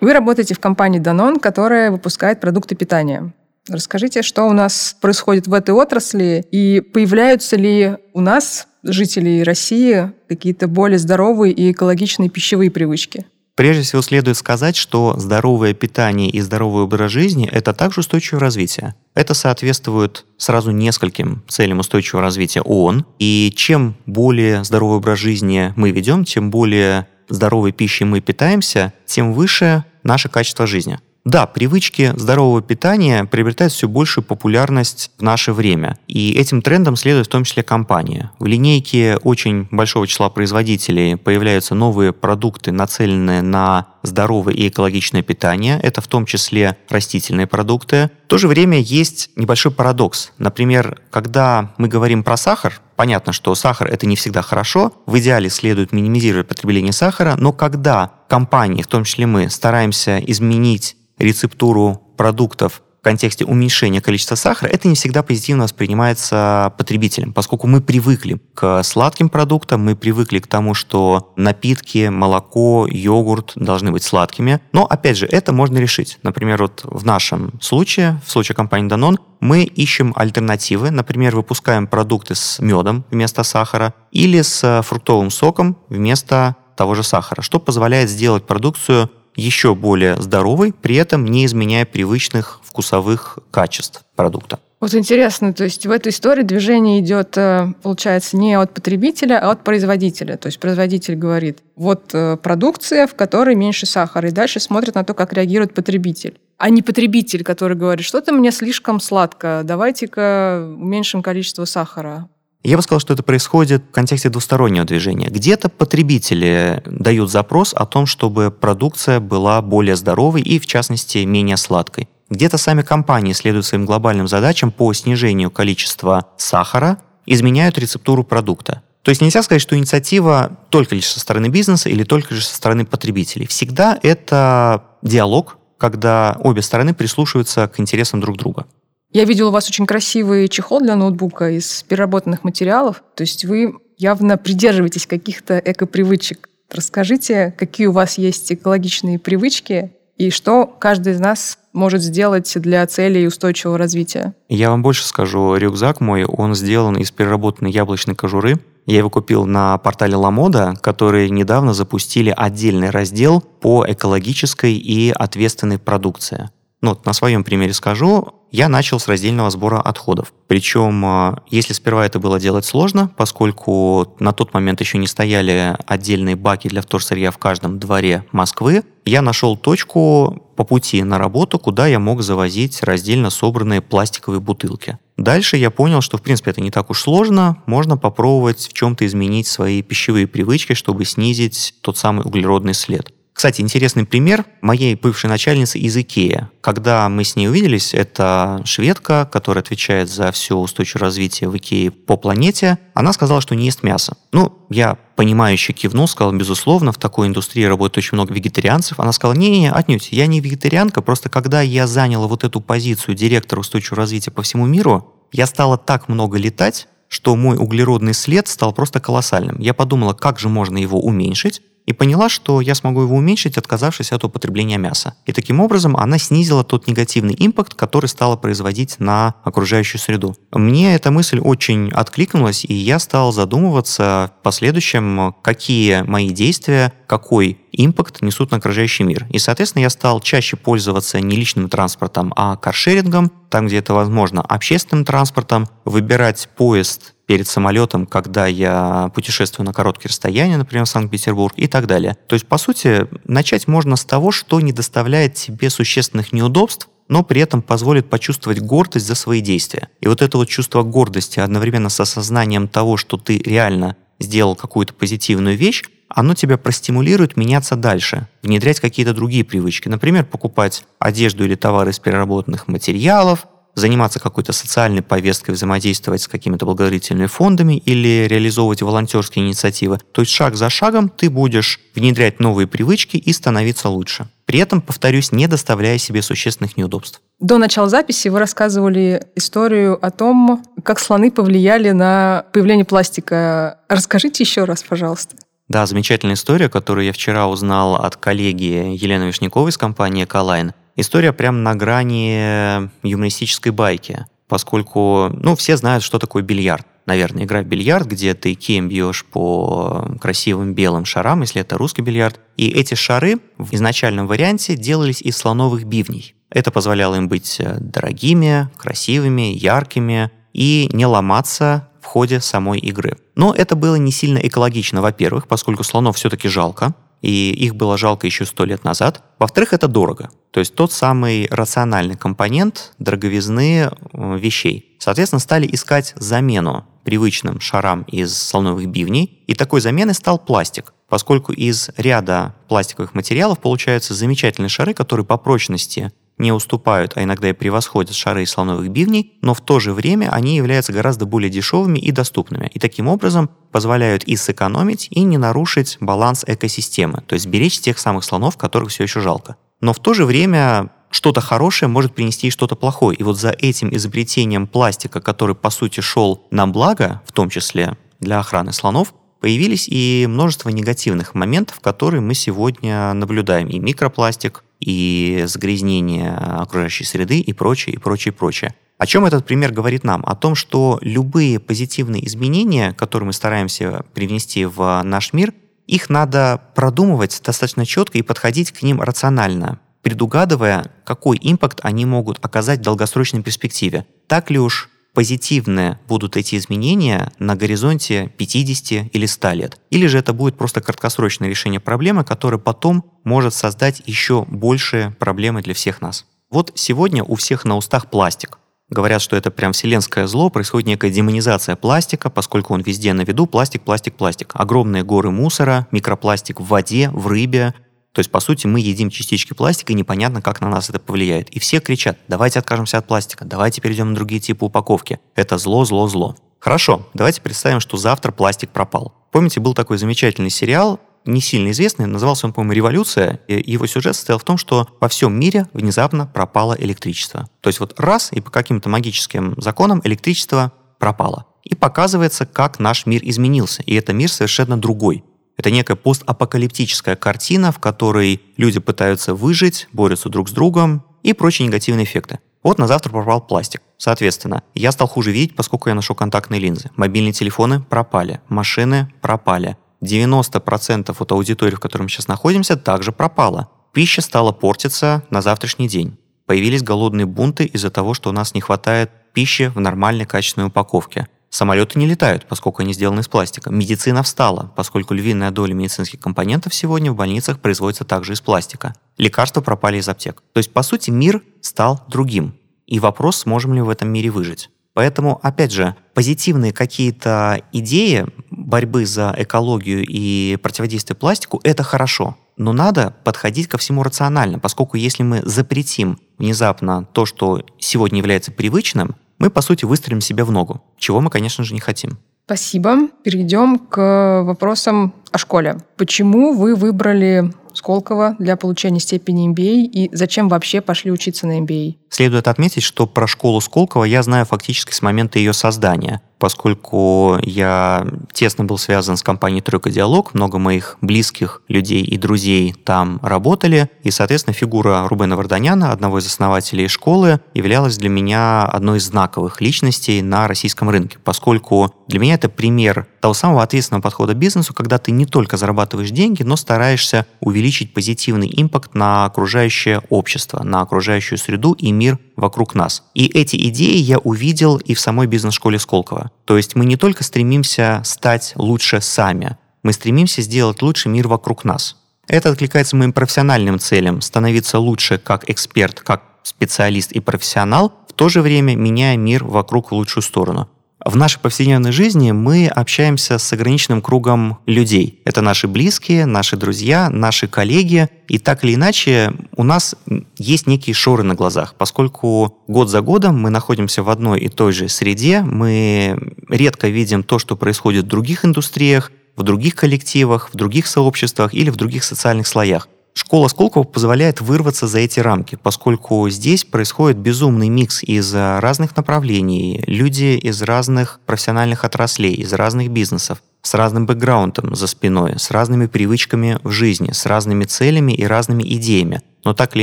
Вы 0.00 0.12
работаете 0.12 0.54
в 0.54 0.60
компании 0.60 1.00
Danone, 1.00 1.40
которая 1.40 1.90
выпускает 1.90 2.40
продукты 2.40 2.76
питания. 2.76 3.32
Расскажите, 3.68 4.22
что 4.22 4.44
у 4.44 4.52
нас 4.52 4.96
происходит 5.00 5.46
в 5.46 5.52
этой 5.52 5.74
отрасли 5.74 6.46
и 6.50 6.80
появляются 6.80 7.56
ли 7.56 7.96
у 8.14 8.20
нас, 8.20 8.68
жителей 8.84 9.42
России, 9.42 10.12
какие-то 10.28 10.68
более 10.68 10.98
здоровые 10.98 11.52
и 11.52 11.72
экологичные 11.72 12.30
пищевые 12.30 12.70
привычки? 12.70 13.26
Прежде 13.56 13.82
всего 13.82 14.02
следует 14.02 14.36
сказать, 14.36 14.76
что 14.76 15.16
здоровое 15.18 15.74
питание 15.74 16.30
и 16.30 16.40
здоровый 16.40 16.84
образ 16.84 17.10
жизни– 17.10 17.48
это 17.52 17.74
также 17.74 18.00
устойчивое 18.00 18.40
развитие. 18.40 18.94
Это 19.16 19.34
соответствует 19.34 20.24
сразу 20.36 20.70
нескольким 20.70 21.42
целям 21.48 21.80
устойчивого 21.80 22.22
развития 22.22 22.62
ООН. 22.62 23.04
И 23.18 23.52
чем 23.56 23.96
более 24.06 24.62
здоровый 24.62 24.98
образ 24.98 25.18
жизни 25.18 25.72
мы 25.74 25.90
ведем, 25.90 26.24
тем 26.24 26.52
более 26.52 27.08
здоровой 27.28 27.72
пищей 27.72 28.04
мы 28.04 28.20
питаемся, 28.20 28.92
тем 29.06 29.32
выше 29.32 29.84
наше 30.02 30.28
качество 30.28 30.66
жизни. 30.66 30.98
Да, 31.28 31.44
привычки 31.44 32.14
здорового 32.16 32.62
питания 32.62 33.26
приобретают 33.26 33.74
все 33.74 33.86
большую 33.86 34.24
популярность 34.24 35.10
в 35.18 35.22
наше 35.22 35.52
время. 35.52 35.98
И 36.06 36.32
этим 36.32 36.62
трендом 36.62 36.96
следует 36.96 37.26
в 37.26 37.28
том 37.28 37.44
числе 37.44 37.62
компания. 37.62 38.30
В 38.38 38.46
линейке 38.46 39.18
очень 39.18 39.68
большого 39.70 40.06
числа 40.06 40.30
производителей 40.30 41.18
появляются 41.18 41.74
новые 41.74 42.14
продукты, 42.14 42.72
нацеленные 42.72 43.42
на 43.42 43.88
здоровое 44.02 44.54
и 44.54 44.68
экологичное 44.68 45.20
питание. 45.20 45.78
Это 45.82 46.00
в 46.00 46.06
том 46.06 46.24
числе 46.24 46.78
растительные 46.88 47.46
продукты. 47.46 48.10
В 48.24 48.28
то 48.28 48.38
же 48.38 48.48
время 48.48 48.78
есть 48.80 49.28
небольшой 49.36 49.70
парадокс. 49.70 50.32
Например, 50.38 50.98
когда 51.10 51.74
мы 51.76 51.88
говорим 51.88 52.24
про 52.24 52.38
сахар, 52.38 52.80
понятно, 52.96 53.34
что 53.34 53.54
сахар 53.54 53.88
это 53.88 54.06
не 54.06 54.16
всегда 54.16 54.40
хорошо. 54.40 54.94
В 55.04 55.18
идеале 55.18 55.50
следует 55.50 55.92
минимизировать 55.92 56.48
потребление 56.48 56.94
сахара, 56.94 57.36
но 57.36 57.52
когда 57.52 58.12
компании, 58.28 58.80
в 58.80 58.86
том 58.86 59.04
числе 59.04 59.26
мы, 59.26 59.50
стараемся 59.50 60.18
изменить 60.20 60.94
рецептуру 61.18 62.02
продуктов 62.16 62.82
в 63.00 63.04
контексте 63.04 63.44
уменьшения 63.44 64.00
количества 64.00 64.34
сахара, 64.34 64.68
это 64.68 64.88
не 64.88 64.96
всегда 64.96 65.22
позитивно 65.22 65.64
воспринимается 65.64 66.74
потребителем, 66.76 67.32
поскольку 67.32 67.68
мы 67.68 67.80
привыкли 67.80 68.40
к 68.54 68.82
сладким 68.82 69.28
продуктам, 69.28 69.84
мы 69.84 69.94
привыкли 69.94 70.40
к 70.40 70.48
тому, 70.48 70.74
что 70.74 71.32
напитки, 71.36 72.08
молоко, 72.08 72.88
йогурт 72.90 73.52
должны 73.54 73.92
быть 73.92 74.02
сладкими. 74.02 74.60
Но, 74.72 74.84
опять 74.84 75.16
же, 75.16 75.26
это 75.26 75.52
можно 75.52 75.78
решить. 75.78 76.18
Например, 76.24 76.60
вот 76.60 76.80
в 76.82 77.04
нашем 77.04 77.52
случае, 77.60 78.20
в 78.26 78.30
случае 78.30 78.56
компании 78.56 78.90
Danone, 78.90 79.18
мы 79.40 79.62
ищем 79.62 80.12
альтернативы. 80.16 80.90
Например, 80.90 81.36
выпускаем 81.36 81.86
продукты 81.86 82.34
с 82.34 82.58
медом 82.58 83.04
вместо 83.10 83.44
сахара 83.44 83.94
или 84.10 84.42
с 84.42 84.82
фруктовым 84.82 85.30
соком 85.30 85.78
вместо 85.88 86.56
того 86.76 86.94
же 86.94 87.02
сахара, 87.02 87.42
что 87.42 87.58
позволяет 87.58 88.08
сделать 88.08 88.46
продукцию 88.46 89.10
еще 89.40 89.74
более 89.74 90.20
здоровой, 90.20 90.72
при 90.72 90.96
этом 90.96 91.24
не 91.24 91.46
изменяя 91.46 91.86
привычных 91.86 92.60
вкусовых 92.64 93.38
качеств 93.50 94.02
продукта. 94.16 94.58
Вот 94.80 94.94
интересно, 94.94 95.52
то 95.52 95.64
есть 95.64 95.86
в 95.86 95.90
этой 95.90 96.10
истории 96.10 96.42
движение 96.42 97.00
идет, 97.00 97.36
э, 97.36 97.72
получается, 97.82 98.36
не 98.36 98.54
от 98.54 98.74
потребителя, 98.74 99.40
а 99.40 99.50
от 99.50 99.64
производителя. 99.64 100.36
То 100.36 100.46
есть 100.46 100.60
производитель 100.60 101.16
говорит, 101.16 101.58
вот 101.74 102.10
э, 102.12 102.36
продукция, 102.36 103.08
в 103.08 103.14
которой 103.16 103.56
меньше 103.56 103.86
сахара, 103.86 104.28
и 104.28 104.32
дальше 104.32 104.60
смотрит 104.60 104.94
на 104.94 105.02
то, 105.02 105.14
как 105.14 105.32
реагирует 105.32 105.74
потребитель. 105.74 106.38
А 106.58 106.70
не 106.70 106.82
потребитель, 106.82 107.42
который 107.42 107.76
говорит, 107.76 108.06
что-то 108.06 108.32
мне 108.32 108.52
слишком 108.52 109.00
сладко, 109.00 109.62
давайте-ка 109.64 110.68
уменьшим 110.76 111.22
количество 111.22 111.64
сахара. 111.64 112.28
Я 112.64 112.76
бы 112.76 112.82
сказал, 112.82 113.00
что 113.00 113.14
это 113.14 113.22
происходит 113.22 113.84
в 113.88 113.92
контексте 113.92 114.28
двустороннего 114.28 114.84
движения. 114.84 115.28
Где-то 115.28 115.68
потребители 115.68 116.82
дают 116.86 117.30
запрос 117.30 117.72
о 117.72 117.86
том, 117.86 118.06
чтобы 118.06 118.50
продукция 118.50 119.20
была 119.20 119.62
более 119.62 119.96
здоровой 119.96 120.42
и, 120.42 120.58
в 120.58 120.66
частности, 120.66 121.18
менее 121.18 121.56
сладкой. 121.56 122.08
Где-то 122.30 122.58
сами 122.58 122.82
компании 122.82 123.32
следуют 123.32 123.64
своим 123.64 123.86
глобальным 123.86 124.28
задачам 124.28 124.70
по 124.70 124.92
снижению 124.92 125.50
количества 125.50 126.26
сахара, 126.36 126.98
изменяют 127.26 127.78
рецептуру 127.78 128.24
продукта. 128.24 128.82
То 129.02 129.10
есть 129.10 129.22
нельзя 129.22 129.42
сказать, 129.42 129.62
что 129.62 129.76
инициатива 129.76 130.58
только 130.68 130.94
лишь 130.94 131.06
со 131.06 131.20
стороны 131.20 131.46
бизнеса 131.46 131.88
или 131.88 132.02
только 132.02 132.34
лишь 132.34 132.46
со 132.46 132.56
стороны 132.56 132.84
потребителей. 132.84 133.46
Всегда 133.46 133.98
это 134.02 134.84
диалог, 135.02 135.56
когда 135.78 136.36
обе 136.40 136.60
стороны 136.60 136.92
прислушиваются 136.92 137.68
к 137.68 137.80
интересам 137.80 138.20
друг 138.20 138.36
друга. 138.36 138.66
Я 139.10 139.24
видела 139.24 139.48
у 139.48 139.52
вас 139.52 139.68
очень 139.68 139.86
красивый 139.86 140.48
чехол 140.48 140.80
для 140.80 140.94
ноутбука 140.94 141.50
из 141.50 141.82
переработанных 141.84 142.44
материалов. 142.44 143.02
То 143.14 143.22
есть 143.22 143.44
вы 143.44 143.74
явно 143.96 144.36
придерживаетесь 144.36 145.06
каких-то 145.06 145.58
экопривычек. 145.58 146.48
Расскажите, 146.70 147.54
какие 147.58 147.86
у 147.86 147.92
вас 147.92 148.18
есть 148.18 148.52
экологичные 148.52 149.18
привычки 149.18 149.92
и 150.18 150.30
что 150.30 150.66
каждый 150.66 151.14
из 151.14 151.20
нас 151.20 151.58
может 151.72 152.02
сделать 152.02 152.52
для 152.56 152.86
целей 152.86 153.26
устойчивого 153.26 153.78
развития? 153.78 154.34
Я 154.48 154.70
вам 154.70 154.82
больше 154.82 155.06
скажу. 155.06 155.54
Рюкзак 155.54 156.00
мой, 156.00 156.24
он 156.24 156.54
сделан 156.54 156.96
из 156.96 157.10
переработанной 157.10 157.70
яблочной 157.70 158.14
кожуры. 158.14 158.58
Я 158.84 158.98
его 158.98 159.10
купил 159.10 159.46
на 159.46 159.78
портале 159.78 160.16
Ламода, 160.16 160.74
которые 160.82 161.30
недавно 161.30 161.72
запустили 161.72 162.34
отдельный 162.36 162.90
раздел 162.90 163.40
по 163.40 163.84
экологической 163.88 164.74
и 164.74 165.10
ответственной 165.10 165.78
продукции. 165.78 166.50
Ну, 166.80 166.90
вот 166.90 167.06
на 167.06 167.12
своем 167.12 167.44
примере 167.44 167.72
скажу, 167.72 168.34
я 168.50 168.68
начал 168.68 168.98
с 168.98 169.08
раздельного 169.08 169.50
сбора 169.50 169.80
отходов. 169.80 170.32
Причем, 170.46 171.04
а, 171.04 171.42
если 171.48 171.72
сперва 171.72 172.06
это 172.06 172.18
было 172.18 172.40
делать 172.40 172.64
сложно, 172.64 173.10
поскольку 173.16 174.14
на 174.18 174.32
тот 174.32 174.54
момент 174.54 174.80
еще 174.80 174.98
не 174.98 175.06
стояли 175.06 175.76
отдельные 175.86 176.36
баки 176.36 176.68
для 176.68 176.82
вторсырья 176.82 177.30
в 177.30 177.38
каждом 177.38 177.78
дворе 177.78 178.24
Москвы, 178.32 178.84
я 179.04 179.22
нашел 179.22 179.56
точку 179.56 180.42
по 180.56 180.64
пути 180.64 181.02
на 181.02 181.18
работу, 181.18 181.58
куда 181.58 181.86
я 181.86 181.98
мог 181.98 182.22
завозить 182.22 182.82
раздельно 182.82 183.30
собранные 183.30 183.80
пластиковые 183.80 184.40
бутылки. 184.40 184.98
Дальше 185.16 185.56
я 185.56 185.70
понял, 185.70 186.00
что 186.00 186.16
в 186.16 186.22
принципе 186.22 186.50
это 186.50 186.60
не 186.60 186.70
так 186.70 186.90
уж 186.90 187.00
сложно, 187.00 187.62
можно 187.66 187.96
попробовать 187.96 188.60
в 188.60 188.72
чем-то 188.72 189.06
изменить 189.06 189.46
свои 189.46 189.82
пищевые 189.82 190.26
привычки, 190.26 190.74
чтобы 190.74 191.04
снизить 191.04 191.74
тот 191.80 191.98
самый 191.98 192.24
углеродный 192.24 192.74
след. 192.74 193.12
Кстати, 193.38 193.60
интересный 193.60 194.04
пример 194.04 194.46
моей 194.62 194.96
бывшей 194.96 195.30
начальницы 195.30 195.78
из 195.78 195.96
Икея. 195.96 196.50
Когда 196.60 197.08
мы 197.08 197.22
с 197.22 197.36
ней 197.36 197.48
увиделись, 197.48 197.94
это 197.94 198.60
шведка, 198.64 199.28
которая 199.30 199.62
отвечает 199.62 200.10
за 200.10 200.32
все 200.32 200.56
устойчивое 200.56 201.02
развитие 201.02 201.48
в 201.48 201.56
Икее 201.56 201.92
по 201.92 202.16
планете. 202.16 202.78
Она 202.94 203.12
сказала, 203.12 203.40
что 203.40 203.54
не 203.54 203.66
ест 203.66 203.84
мясо. 203.84 204.16
Ну, 204.32 204.66
я 204.70 204.98
понимающе 205.14 205.72
кивнул, 205.72 206.08
сказал, 206.08 206.32
безусловно, 206.32 206.90
в 206.90 206.98
такой 206.98 207.28
индустрии 207.28 207.62
работает 207.62 207.98
очень 207.98 208.16
много 208.16 208.34
вегетарианцев. 208.34 208.98
Она 208.98 209.12
сказала, 209.12 209.36
не-не-не, 209.36 209.70
отнюдь, 209.70 210.08
я 210.10 210.26
не 210.26 210.40
вегетарианка, 210.40 211.00
просто 211.00 211.28
когда 211.28 211.62
я 211.62 211.86
заняла 211.86 212.26
вот 212.26 212.42
эту 212.42 212.60
позицию 212.60 213.14
директора 213.14 213.60
устойчивого 213.60 213.98
развития 213.98 214.32
по 214.32 214.42
всему 214.42 214.66
миру, 214.66 215.14
я 215.30 215.46
стала 215.46 215.78
так 215.78 216.08
много 216.08 216.38
летать, 216.38 216.88
что 217.08 217.34
мой 217.36 217.56
углеродный 217.56 218.14
след 218.14 218.48
стал 218.48 218.72
просто 218.72 219.00
колоссальным. 219.00 219.58
Я 219.58 219.74
подумала, 219.74 220.12
как 220.12 220.38
же 220.38 220.48
можно 220.48 220.78
его 220.78 221.00
уменьшить, 221.00 221.62
и 221.88 221.94
поняла, 221.94 222.28
что 222.28 222.60
я 222.60 222.74
смогу 222.74 223.00
его 223.00 223.16
уменьшить, 223.16 223.56
отказавшись 223.56 224.12
от 224.12 224.22
употребления 224.22 224.76
мяса. 224.76 225.14
И 225.24 225.32
таким 225.32 225.58
образом 225.58 225.96
она 225.96 226.18
снизила 226.18 226.62
тот 226.62 226.86
негативный 226.86 227.34
импакт, 227.38 227.72
который 227.72 228.08
стала 228.08 228.36
производить 228.36 229.00
на 229.00 229.36
окружающую 229.42 229.98
среду. 229.98 230.36
Мне 230.52 230.94
эта 230.94 231.10
мысль 231.10 231.38
очень 231.38 231.90
откликнулась, 231.90 232.66
и 232.66 232.74
я 232.74 232.98
стал 232.98 233.32
задумываться 233.32 234.32
в 234.38 234.42
последующем, 234.42 235.34
какие 235.40 236.02
мои 236.02 236.28
действия, 236.28 236.92
какой 237.06 237.58
импакт 237.78 238.22
несут 238.22 238.50
на 238.50 238.58
окружающий 238.58 239.04
мир. 239.04 239.26
И, 239.30 239.38
соответственно, 239.38 239.82
я 239.82 239.90
стал 239.90 240.20
чаще 240.20 240.56
пользоваться 240.56 241.20
не 241.20 241.36
личным 241.36 241.68
транспортом, 241.68 242.34
а 242.36 242.56
каршерингом, 242.56 243.32
там, 243.48 243.66
где 243.66 243.78
это 243.78 243.94
возможно, 243.94 244.42
общественным 244.42 245.04
транспортом, 245.04 245.68
выбирать 245.84 246.48
поезд 246.56 247.14
перед 247.26 247.46
самолетом, 247.46 248.06
когда 248.06 248.46
я 248.46 249.10
путешествую 249.14 249.66
на 249.66 249.72
короткие 249.72 250.08
расстояния, 250.08 250.56
например, 250.56 250.86
в 250.86 250.88
Санкт-Петербург 250.88 251.54
и 251.56 251.66
так 251.66 251.86
далее. 251.86 252.16
То 252.26 252.34
есть, 252.34 252.46
по 252.46 252.58
сути, 252.58 253.06
начать 253.24 253.68
можно 253.68 253.96
с 253.96 254.04
того, 254.04 254.32
что 254.32 254.60
не 254.60 254.72
доставляет 254.72 255.34
тебе 255.34 255.70
существенных 255.70 256.32
неудобств, 256.32 256.88
но 257.08 257.24
при 257.24 257.40
этом 257.40 257.62
позволит 257.62 258.08
почувствовать 258.08 258.60
гордость 258.60 259.06
за 259.06 259.14
свои 259.14 259.40
действия. 259.40 259.88
И 260.00 260.08
вот 260.08 260.22
это 260.22 260.38
вот 260.38 260.48
чувство 260.48 260.82
гордости 260.82 261.40
одновременно 261.40 261.88
с 261.88 261.98
осознанием 262.00 262.68
того, 262.68 262.96
что 262.96 263.16
ты 263.16 263.38
реально 263.38 263.96
сделал 264.20 264.54
какую-то 264.54 264.94
позитивную 264.94 265.56
вещь, 265.56 265.82
оно 266.08 266.34
тебя 266.34 266.56
простимулирует 266.56 267.36
меняться 267.36 267.76
дальше, 267.76 268.28
внедрять 268.42 268.80
какие-то 268.80 269.12
другие 269.12 269.44
привычки. 269.44 269.88
Например, 269.88 270.24
покупать 270.24 270.84
одежду 270.98 271.44
или 271.44 271.54
товары 271.54 271.90
из 271.90 271.98
переработанных 271.98 272.66
материалов, 272.66 273.46
заниматься 273.78 274.20
какой-то 274.20 274.52
социальной 274.52 275.02
повесткой, 275.02 275.52
взаимодействовать 275.52 276.22
с 276.22 276.28
какими-то 276.28 276.66
благотворительными 276.66 277.26
фондами 277.26 277.78
или 277.78 278.26
реализовывать 278.28 278.82
волонтерские 278.82 279.46
инициативы. 279.46 279.98
То 280.12 280.22
есть 280.22 280.32
шаг 280.32 280.56
за 280.56 280.68
шагом 280.70 281.08
ты 281.08 281.30
будешь 281.30 281.80
внедрять 281.94 282.40
новые 282.40 282.66
привычки 282.66 283.16
и 283.16 283.32
становиться 283.32 283.88
лучше. 283.88 284.28
При 284.44 284.58
этом, 284.58 284.80
повторюсь, 284.80 285.32
не 285.32 285.46
доставляя 285.46 285.98
себе 285.98 286.22
существенных 286.22 286.76
неудобств. 286.76 287.20
До 287.38 287.58
начала 287.58 287.88
записи 287.88 288.28
вы 288.28 288.38
рассказывали 288.38 289.22
историю 289.36 289.98
о 290.04 290.10
том, 290.10 290.64
как 290.82 290.98
слоны 290.98 291.30
повлияли 291.30 291.90
на 291.90 292.44
появление 292.52 292.84
пластика. 292.84 293.78
Расскажите 293.88 294.42
еще 294.42 294.64
раз, 294.64 294.82
пожалуйста. 294.82 295.36
Да, 295.68 295.84
замечательная 295.84 296.34
история, 296.34 296.70
которую 296.70 297.04
я 297.04 297.12
вчера 297.12 297.46
узнал 297.46 297.96
от 297.96 298.16
коллеги 298.16 298.96
Елены 298.96 299.24
Вишняковой 299.24 299.70
из 299.70 299.76
компании 299.76 300.24
«Эколайн». 300.24 300.72
История 300.98 301.32
прям 301.32 301.62
на 301.62 301.76
грани 301.76 302.90
юмористической 303.06 303.70
байки, 303.70 304.26
поскольку, 304.48 305.28
ну, 305.32 305.54
все 305.54 305.76
знают, 305.76 306.02
что 306.02 306.18
такое 306.18 306.42
бильярд. 306.42 306.84
Наверное, 307.06 307.44
игра 307.44 307.62
в 307.62 307.66
бильярд, 307.66 308.08
где 308.08 308.34
ты 308.34 308.52
кием 308.54 308.88
бьешь 308.88 309.24
по 309.24 310.10
красивым 310.20 310.74
белым 310.74 311.04
шарам, 311.04 311.42
если 311.42 311.60
это 311.60 311.78
русский 311.78 312.02
бильярд. 312.02 312.40
И 312.56 312.68
эти 312.70 312.94
шары 312.94 313.38
в 313.58 313.72
изначальном 313.72 314.26
варианте 314.26 314.74
делались 314.74 315.22
из 315.22 315.36
слоновых 315.36 315.84
бивней. 315.84 316.34
Это 316.50 316.72
позволяло 316.72 317.14
им 317.14 317.28
быть 317.28 317.60
э, 317.60 317.76
дорогими, 317.78 318.68
красивыми, 318.76 319.52
яркими 319.54 320.32
и 320.52 320.90
не 320.92 321.06
ломаться 321.06 321.88
в 322.00 322.06
ходе 322.06 322.40
самой 322.40 322.80
игры. 322.80 323.18
Но 323.36 323.54
это 323.54 323.76
было 323.76 323.94
не 323.94 324.10
сильно 324.10 324.38
экологично, 324.38 325.00
во-первых, 325.00 325.46
поскольку 325.46 325.84
слонов 325.84 326.16
все-таки 326.16 326.48
жалко, 326.48 326.92
и 327.22 327.50
их 327.50 327.74
было 327.74 327.96
жалко 327.98 328.26
еще 328.26 328.44
сто 328.44 328.64
лет 328.64 328.84
назад. 328.84 329.22
Во-вторых, 329.38 329.72
это 329.72 329.88
дорого. 329.88 330.30
То 330.50 330.60
есть 330.60 330.74
тот 330.74 330.92
самый 330.92 331.46
рациональный 331.50 332.16
компонент 332.16 332.92
дороговизны 332.98 333.90
э, 333.90 334.38
вещей. 334.38 334.96
Соответственно, 334.98 335.40
стали 335.40 335.68
искать 335.70 336.14
замену 336.16 336.86
привычным 337.04 337.60
шарам 337.60 338.02
из 338.02 338.36
слоновых 338.36 338.86
бивней, 338.86 339.42
и 339.46 339.54
такой 339.54 339.80
заменой 339.80 340.14
стал 340.14 340.38
пластик, 340.38 340.92
поскольку 341.08 341.52
из 341.52 341.88
ряда 341.96 342.54
пластиковых 342.68 343.14
материалов 343.14 343.60
получаются 343.60 344.12
замечательные 344.12 344.68
шары, 344.68 344.92
которые 344.92 345.24
по 345.24 345.38
прочности 345.38 346.12
не 346.38 346.52
уступают, 346.52 347.12
а 347.16 347.22
иногда 347.22 347.50
и 347.50 347.52
превосходят 347.52 348.14
шары 348.14 348.44
из 348.44 348.50
слоновых 348.50 348.88
бивней, 348.90 349.38
но 349.42 349.54
в 349.54 349.60
то 349.60 349.80
же 349.80 349.92
время 349.92 350.30
они 350.30 350.56
являются 350.56 350.92
гораздо 350.92 351.26
более 351.26 351.50
дешевыми 351.50 351.98
и 351.98 352.12
доступными. 352.12 352.70
И 352.74 352.78
таким 352.78 353.08
образом 353.08 353.50
позволяют 353.72 354.24
и 354.24 354.36
сэкономить, 354.36 355.08
и 355.10 355.22
не 355.22 355.38
нарушить 355.38 355.98
баланс 356.00 356.44
экосистемы, 356.46 357.22
то 357.26 357.34
есть 357.34 357.46
беречь 357.46 357.80
тех 357.80 357.98
самых 357.98 358.24
слонов, 358.24 358.56
которых 358.56 358.90
все 358.90 359.04
еще 359.04 359.20
жалко. 359.20 359.56
Но 359.80 359.92
в 359.92 360.00
то 360.00 360.14
же 360.14 360.24
время 360.24 360.90
что-то 361.10 361.40
хорошее 361.40 361.88
может 361.88 362.14
принести 362.14 362.48
и 362.48 362.50
что-то 362.50 362.76
плохое. 362.76 363.16
И 363.16 363.22
вот 363.22 363.38
за 363.38 363.50
этим 363.50 363.94
изобретением 363.94 364.66
пластика, 364.66 365.20
который 365.20 365.54
по 365.54 365.70
сути 365.70 366.00
шел 366.00 366.46
на 366.50 366.66
благо, 366.66 367.22
в 367.26 367.32
том 367.32 367.48
числе 367.48 367.96
для 368.20 368.40
охраны 368.40 368.72
слонов, 368.72 369.14
появились 369.40 369.88
и 369.88 370.26
множество 370.28 370.68
негативных 370.68 371.34
моментов, 371.34 371.80
которые 371.80 372.20
мы 372.20 372.34
сегодня 372.34 373.12
наблюдаем. 373.14 373.68
И 373.68 373.78
микропластик, 373.78 374.64
и 374.80 375.44
загрязнение 375.46 376.30
окружающей 376.32 377.04
среды 377.04 377.40
и 377.40 377.52
прочее, 377.52 377.94
и 377.96 377.98
прочее, 377.98 378.32
и 378.32 378.36
прочее. 378.36 378.74
О 378.98 379.06
чем 379.06 379.24
этот 379.24 379.46
пример 379.46 379.72
говорит 379.72 380.02
нам? 380.02 380.24
О 380.26 380.34
том, 380.34 380.54
что 380.54 380.98
любые 381.02 381.60
позитивные 381.60 382.26
изменения, 382.26 382.92
которые 382.92 383.28
мы 383.28 383.32
стараемся 383.32 384.04
привнести 384.12 384.64
в 384.64 385.02
наш 385.04 385.32
мир, 385.32 385.54
их 385.86 386.10
надо 386.10 386.60
продумывать 386.74 387.40
достаточно 387.44 387.86
четко 387.86 388.18
и 388.18 388.22
подходить 388.22 388.72
к 388.72 388.82
ним 388.82 389.00
рационально, 389.00 389.78
предугадывая, 390.02 390.92
какой 391.04 391.38
импакт 391.40 391.80
они 391.82 392.04
могут 392.04 392.44
оказать 392.44 392.80
в 392.80 392.82
долгосрочной 392.82 393.42
перспективе. 393.42 394.04
Так 394.26 394.50
ли 394.50 394.58
уж 394.58 394.90
позитивные 395.18 395.98
будут 396.06 396.36
эти 396.36 396.54
изменения 396.54 397.32
на 397.40 397.56
горизонте 397.56 398.32
50 398.36 399.12
или 399.12 399.26
100 399.26 399.52
лет. 399.54 399.80
Или 399.90 400.06
же 400.06 400.16
это 400.16 400.32
будет 400.32 400.56
просто 400.56 400.80
краткосрочное 400.80 401.48
решение 401.48 401.80
проблемы, 401.80 402.22
которое 402.22 402.58
потом 402.58 403.04
может 403.24 403.52
создать 403.52 404.00
еще 404.06 404.44
большие 404.44 405.10
проблемы 405.18 405.60
для 405.60 405.74
всех 405.74 406.00
нас. 406.02 406.24
Вот 406.52 406.70
сегодня 406.76 407.24
у 407.24 407.34
всех 407.34 407.64
на 407.64 407.76
устах 407.76 408.10
пластик. 408.10 408.60
Говорят, 408.90 409.20
что 409.20 409.34
это 409.34 409.50
прям 409.50 409.72
вселенское 409.72 410.28
зло, 410.28 410.50
происходит 410.50 410.86
некая 410.86 411.10
демонизация 411.10 411.74
пластика, 411.74 412.30
поскольку 412.30 412.72
он 412.72 412.82
везде 412.82 413.12
на 413.12 413.22
виду, 413.22 413.46
пластик, 413.46 413.82
пластик, 413.82 414.14
пластик. 414.14 414.52
Огромные 414.54 415.02
горы 415.02 415.32
мусора, 415.32 415.88
микропластик 415.90 416.60
в 416.60 416.66
воде, 416.66 417.10
в 417.10 417.26
рыбе, 417.26 417.74
то 418.12 418.20
есть, 418.20 418.30
по 418.30 418.40
сути, 418.40 418.66
мы 418.66 418.80
едим 418.80 419.10
частички 419.10 419.52
пластика, 419.52 419.92
и 419.92 419.96
непонятно, 419.96 420.42
как 420.42 420.60
на 420.60 420.68
нас 420.68 420.90
это 420.90 420.98
повлияет. 420.98 421.50
И 421.50 421.58
все 421.58 421.80
кричат, 421.80 422.18
давайте 422.26 422.58
откажемся 422.58 422.98
от 422.98 423.06
пластика, 423.06 423.44
давайте 423.44 423.80
перейдем 423.80 424.10
на 424.10 424.14
другие 424.14 424.40
типы 424.40 424.64
упаковки. 424.64 425.20
Это 425.34 425.58
зло, 425.58 425.84
зло, 425.84 426.08
зло. 426.08 426.36
Хорошо, 426.58 427.06
давайте 427.14 427.40
представим, 427.40 427.80
что 427.80 427.96
завтра 427.96 428.32
пластик 428.32 428.70
пропал. 428.70 429.14
Помните, 429.30 429.60
был 429.60 429.74
такой 429.74 429.98
замечательный 429.98 430.50
сериал, 430.50 430.98
не 431.24 431.40
сильно 431.40 431.70
известный, 431.70 432.06
назывался 432.06 432.46
он, 432.46 432.52
по-моему, 432.52 432.72
«Революция». 432.72 433.40
И 433.48 433.70
его 433.70 433.86
сюжет 433.86 434.16
состоял 434.16 434.38
в 434.38 434.44
том, 434.44 434.56
что 434.56 434.88
во 434.98 435.08
всем 435.08 435.38
мире 435.38 435.66
внезапно 435.74 436.26
пропало 436.26 436.74
электричество. 436.78 437.48
То 437.60 437.68
есть 437.68 437.80
вот 437.80 438.00
раз, 438.00 438.30
и 438.32 438.40
по 438.40 438.50
каким-то 438.50 438.88
магическим 438.88 439.54
законам 439.58 440.00
электричество 440.04 440.72
пропало. 440.98 441.46
И 441.64 441.74
показывается, 441.74 442.46
как 442.46 442.78
наш 442.78 443.04
мир 443.04 443.20
изменился. 443.22 443.82
И 443.82 443.94
это 443.94 444.14
мир 444.14 444.30
совершенно 444.30 444.80
другой. 444.80 445.22
Это 445.58 445.72
некая 445.72 445.96
постапокалиптическая 445.96 447.16
картина, 447.16 447.72
в 447.72 447.80
которой 447.80 448.40
люди 448.56 448.78
пытаются 448.78 449.34
выжить, 449.34 449.88
борются 449.92 450.28
друг 450.28 450.48
с 450.48 450.52
другом 450.52 451.04
и 451.24 451.32
прочие 451.32 451.66
негативные 451.66 452.04
эффекты. 452.04 452.38
Вот 452.62 452.78
на 452.78 452.86
завтра 452.86 453.10
пропал 453.10 453.40
пластик. 453.40 453.82
Соответственно, 453.96 454.62
я 454.74 454.92
стал 454.92 455.08
хуже 455.08 455.32
видеть, 455.32 455.56
поскольку 455.56 455.88
я 455.88 455.96
ношу 455.96 456.14
контактные 456.14 456.60
линзы. 456.60 456.90
Мобильные 456.94 457.32
телефоны 457.32 457.80
пропали, 457.80 458.40
машины 458.48 459.12
пропали. 459.20 459.76
90% 460.00 461.14
от 461.18 461.32
аудитории, 461.32 461.74
в 461.74 461.80
которой 461.80 462.02
мы 462.02 462.08
сейчас 462.08 462.28
находимся, 462.28 462.76
также 462.76 463.10
пропала. 463.10 463.68
Пища 463.92 464.22
стала 464.22 464.52
портиться 464.52 465.24
на 465.30 465.42
завтрашний 465.42 465.88
день. 465.88 466.16
Появились 466.46 466.84
голодные 466.84 467.26
бунты 467.26 467.64
из-за 467.64 467.90
того, 467.90 468.14
что 468.14 468.30
у 468.30 468.32
нас 468.32 468.54
не 468.54 468.60
хватает 468.60 469.10
пищи 469.34 469.72
в 469.74 469.80
нормальной 469.80 470.24
качественной 470.24 470.68
упаковке. 470.68 471.26
Самолеты 471.50 471.98
не 471.98 472.06
летают, 472.06 472.46
поскольку 472.46 472.82
они 472.82 472.92
сделаны 472.92 473.20
из 473.20 473.28
пластика. 473.28 473.70
Медицина 473.70 474.22
встала, 474.22 474.72
поскольку 474.76 475.14
львиная 475.14 475.50
доля 475.50 475.72
медицинских 475.72 476.20
компонентов 476.20 476.74
сегодня 476.74 477.10
в 477.10 477.16
больницах 477.16 477.60
производится 477.60 478.04
также 478.04 478.34
из 478.34 478.40
пластика. 478.40 478.94
Лекарства 479.16 479.60
пропали 479.60 479.98
из 479.98 480.08
аптек. 480.08 480.42
То 480.52 480.58
есть, 480.58 480.72
по 480.72 480.82
сути, 480.82 481.10
мир 481.10 481.42
стал 481.60 482.04
другим. 482.08 482.54
И 482.86 483.00
вопрос, 483.00 483.38
сможем 483.38 483.74
ли 483.74 483.80
в 483.80 483.88
этом 483.88 484.10
мире 484.10 484.30
выжить. 484.30 484.70
Поэтому, 484.94 485.38
опять 485.42 485.72
же, 485.72 485.94
позитивные 486.12 486.72
какие-то 486.72 487.62
идеи 487.72 488.26
борьбы 488.50 489.06
за 489.06 489.32
экологию 489.38 490.04
и 490.04 490.56
противодействие 490.56 491.16
пластику– 491.16 491.60
это 491.64 491.84
хорошо. 491.84 492.36
Но 492.56 492.72
надо 492.72 493.14
подходить 493.22 493.68
ко 493.68 493.78
всему 493.78 494.02
рационально, 494.02 494.58
поскольку 494.58 494.96
если 494.96 495.22
мы 495.22 495.42
запретим 495.44 496.18
внезапно 496.36 497.04
то, 497.12 497.26
что 497.26 497.62
сегодня 497.78 498.18
является 498.18 498.50
привычным, 498.50 499.14
мы, 499.38 499.50
по 499.50 499.60
сути, 499.60 499.84
выстрелим 499.84 500.20
себе 500.20 500.44
в 500.44 500.50
ногу, 500.50 500.82
чего 500.96 501.20
мы, 501.20 501.30
конечно 501.30 501.64
же, 501.64 501.74
не 501.74 501.80
хотим. 501.80 502.18
Спасибо. 502.46 503.08
Перейдем 503.22 503.78
к 503.78 504.42
вопросам 504.42 505.12
о 505.30 505.38
школе. 505.38 505.78
Почему 505.96 506.54
вы 506.54 506.74
выбрали 506.74 507.52
Сколково 507.74 508.36
для 508.38 508.56
получения 508.56 509.00
степени 509.00 509.48
MBA 509.52 509.84
и 509.84 510.08
зачем 510.12 510.48
вообще 510.48 510.80
пошли 510.80 511.12
учиться 511.12 511.46
на 511.46 511.60
MBA? 511.60 511.96
Следует 512.08 512.48
отметить, 512.48 512.82
что 512.82 513.06
про 513.06 513.26
школу 513.26 513.60
Сколково 513.60 514.04
я 514.04 514.22
знаю 514.22 514.46
фактически 514.46 514.92
с 514.92 515.02
момента 515.02 515.38
ее 515.38 515.52
создания 515.52 516.22
поскольку 516.38 517.38
я 517.42 518.06
тесно 518.32 518.64
был 518.64 518.78
связан 518.78 519.16
с 519.16 519.22
компанией 519.22 519.60
«Тройка 519.60 519.90
Диалог», 519.90 520.34
много 520.34 520.58
моих 520.58 520.96
близких 521.00 521.62
людей 521.68 522.02
и 522.02 522.16
друзей 522.16 522.74
там 522.84 523.18
работали, 523.22 523.90
и, 524.02 524.10
соответственно, 524.10 524.54
фигура 524.54 525.06
Рубена 525.08 525.36
Варданяна, 525.36 525.92
одного 525.92 526.18
из 526.18 526.26
основателей 526.26 526.88
школы, 526.88 527.40
являлась 527.54 527.98
для 527.98 528.08
меня 528.08 528.64
одной 528.64 528.98
из 528.98 529.06
знаковых 529.06 529.60
личностей 529.60 530.22
на 530.22 530.48
российском 530.48 530.90
рынке, 530.90 531.18
поскольку 531.22 531.92
для 532.06 532.18
меня 532.18 532.34
это 532.34 532.48
пример 532.48 533.06
того 533.20 533.34
самого 533.34 533.62
ответственного 533.62 534.02
подхода 534.02 534.34
к 534.34 534.38
бизнесу, 534.38 534.72
когда 534.72 534.98
ты 534.98 535.10
не 535.10 535.26
только 535.26 535.56
зарабатываешь 535.56 536.10
деньги, 536.10 536.42
но 536.42 536.56
стараешься 536.56 537.26
увеличить 537.40 537.92
позитивный 537.92 538.50
импакт 538.56 538.94
на 538.94 539.24
окружающее 539.24 540.02
общество, 540.08 540.62
на 540.62 540.80
окружающую 540.80 541.38
среду 541.38 541.72
и 541.72 541.92
мир 541.92 542.18
вокруг 542.36 542.74
нас. 542.74 543.02
И 543.14 543.26
эти 543.26 543.56
идеи 543.68 543.96
я 543.96 544.18
увидел 544.18 544.76
и 544.76 544.94
в 544.94 545.00
самой 545.00 545.26
бизнес-школе 545.26 545.78
Сколково. 545.78 546.27
То 546.44 546.56
есть 546.56 546.74
мы 546.74 546.84
не 546.84 546.96
только 546.96 547.24
стремимся 547.24 548.02
стать 548.04 548.52
лучше 548.56 549.00
сами, 549.00 549.56
мы 549.82 549.92
стремимся 549.92 550.42
сделать 550.42 550.82
лучший 550.82 551.08
мир 551.08 551.28
вокруг 551.28 551.64
нас. 551.64 551.96
Это 552.26 552.50
откликается 552.50 552.96
моим 552.96 553.12
профессиональным 553.12 553.78
целям– 553.78 554.20
становиться 554.22 554.78
лучше 554.78 555.18
как 555.18 555.48
эксперт, 555.48 556.00
как 556.00 556.22
специалист 556.42 557.12
и 557.12 557.20
профессионал, 557.20 557.92
в 558.08 558.12
то 558.12 558.28
же 558.28 558.42
время 558.42 558.74
меняя 558.76 559.16
мир 559.16 559.44
вокруг 559.44 559.90
в 559.90 559.94
лучшую 559.94 560.22
сторону. 560.22 560.68
В 561.08 561.16
нашей 561.16 561.40
повседневной 561.40 561.90
жизни 561.90 562.32
мы 562.32 562.66
общаемся 562.66 563.38
с 563.38 563.50
ограниченным 563.54 564.02
кругом 564.02 564.58
людей. 564.66 565.22
Это 565.24 565.40
наши 565.40 565.66
близкие, 565.66 566.26
наши 566.26 566.58
друзья, 566.58 567.08
наши 567.08 567.48
коллеги. 567.48 568.10
И 568.28 568.38
так 568.38 568.62
или 568.62 568.74
иначе 568.74 569.32
у 569.56 569.62
нас 569.62 569.96
есть 570.36 570.66
некие 570.66 570.92
шоры 570.92 571.22
на 571.22 571.34
глазах, 571.34 571.76
поскольку 571.78 572.58
год 572.68 572.90
за 572.90 573.00
годом 573.00 573.40
мы 573.40 573.48
находимся 573.48 574.02
в 574.02 574.10
одной 574.10 574.40
и 574.40 574.48
той 574.50 574.72
же 574.72 574.90
среде, 574.90 575.40
мы 575.40 576.34
редко 576.46 576.88
видим 576.88 577.22
то, 577.22 577.38
что 577.38 577.56
происходит 577.56 578.04
в 578.04 578.08
других 578.08 578.44
индустриях, 578.44 579.10
в 579.34 579.44
других 579.44 579.76
коллективах, 579.76 580.50
в 580.52 580.56
других 580.58 580.86
сообществах 580.86 581.54
или 581.54 581.70
в 581.70 581.76
других 581.76 582.04
социальных 582.04 582.46
слоях. 582.46 582.86
Школа 583.18 583.48
Сколково 583.48 583.82
позволяет 583.82 584.40
вырваться 584.40 584.86
за 584.86 585.00
эти 585.00 585.18
рамки, 585.18 585.58
поскольку 585.60 586.30
здесь 586.30 586.62
происходит 586.62 587.18
безумный 587.18 587.68
микс 587.68 588.04
из 588.04 588.32
разных 588.32 588.96
направлений, 588.96 589.82
люди 589.88 590.36
из 590.36 590.62
разных 590.62 591.18
профессиональных 591.26 591.84
отраслей, 591.84 592.34
из 592.34 592.52
разных 592.52 592.90
бизнесов, 592.90 593.42
с 593.62 593.74
разным 593.74 594.06
бэкграундом 594.06 594.76
за 594.76 594.86
спиной, 594.86 595.34
с 595.36 595.50
разными 595.50 595.86
привычками 595.86 596.60
в 596.62 596.70
жизни, 596.70 597.10
с 597.10 597.26
разными 597.26 597.64
целями 597.64 598.12
и 598.12 598.22
разными 598.22 598.62
идеями. 598.62 599.20
Но 599.44 599.52
так 599.52 599.74
или 599.74 599.82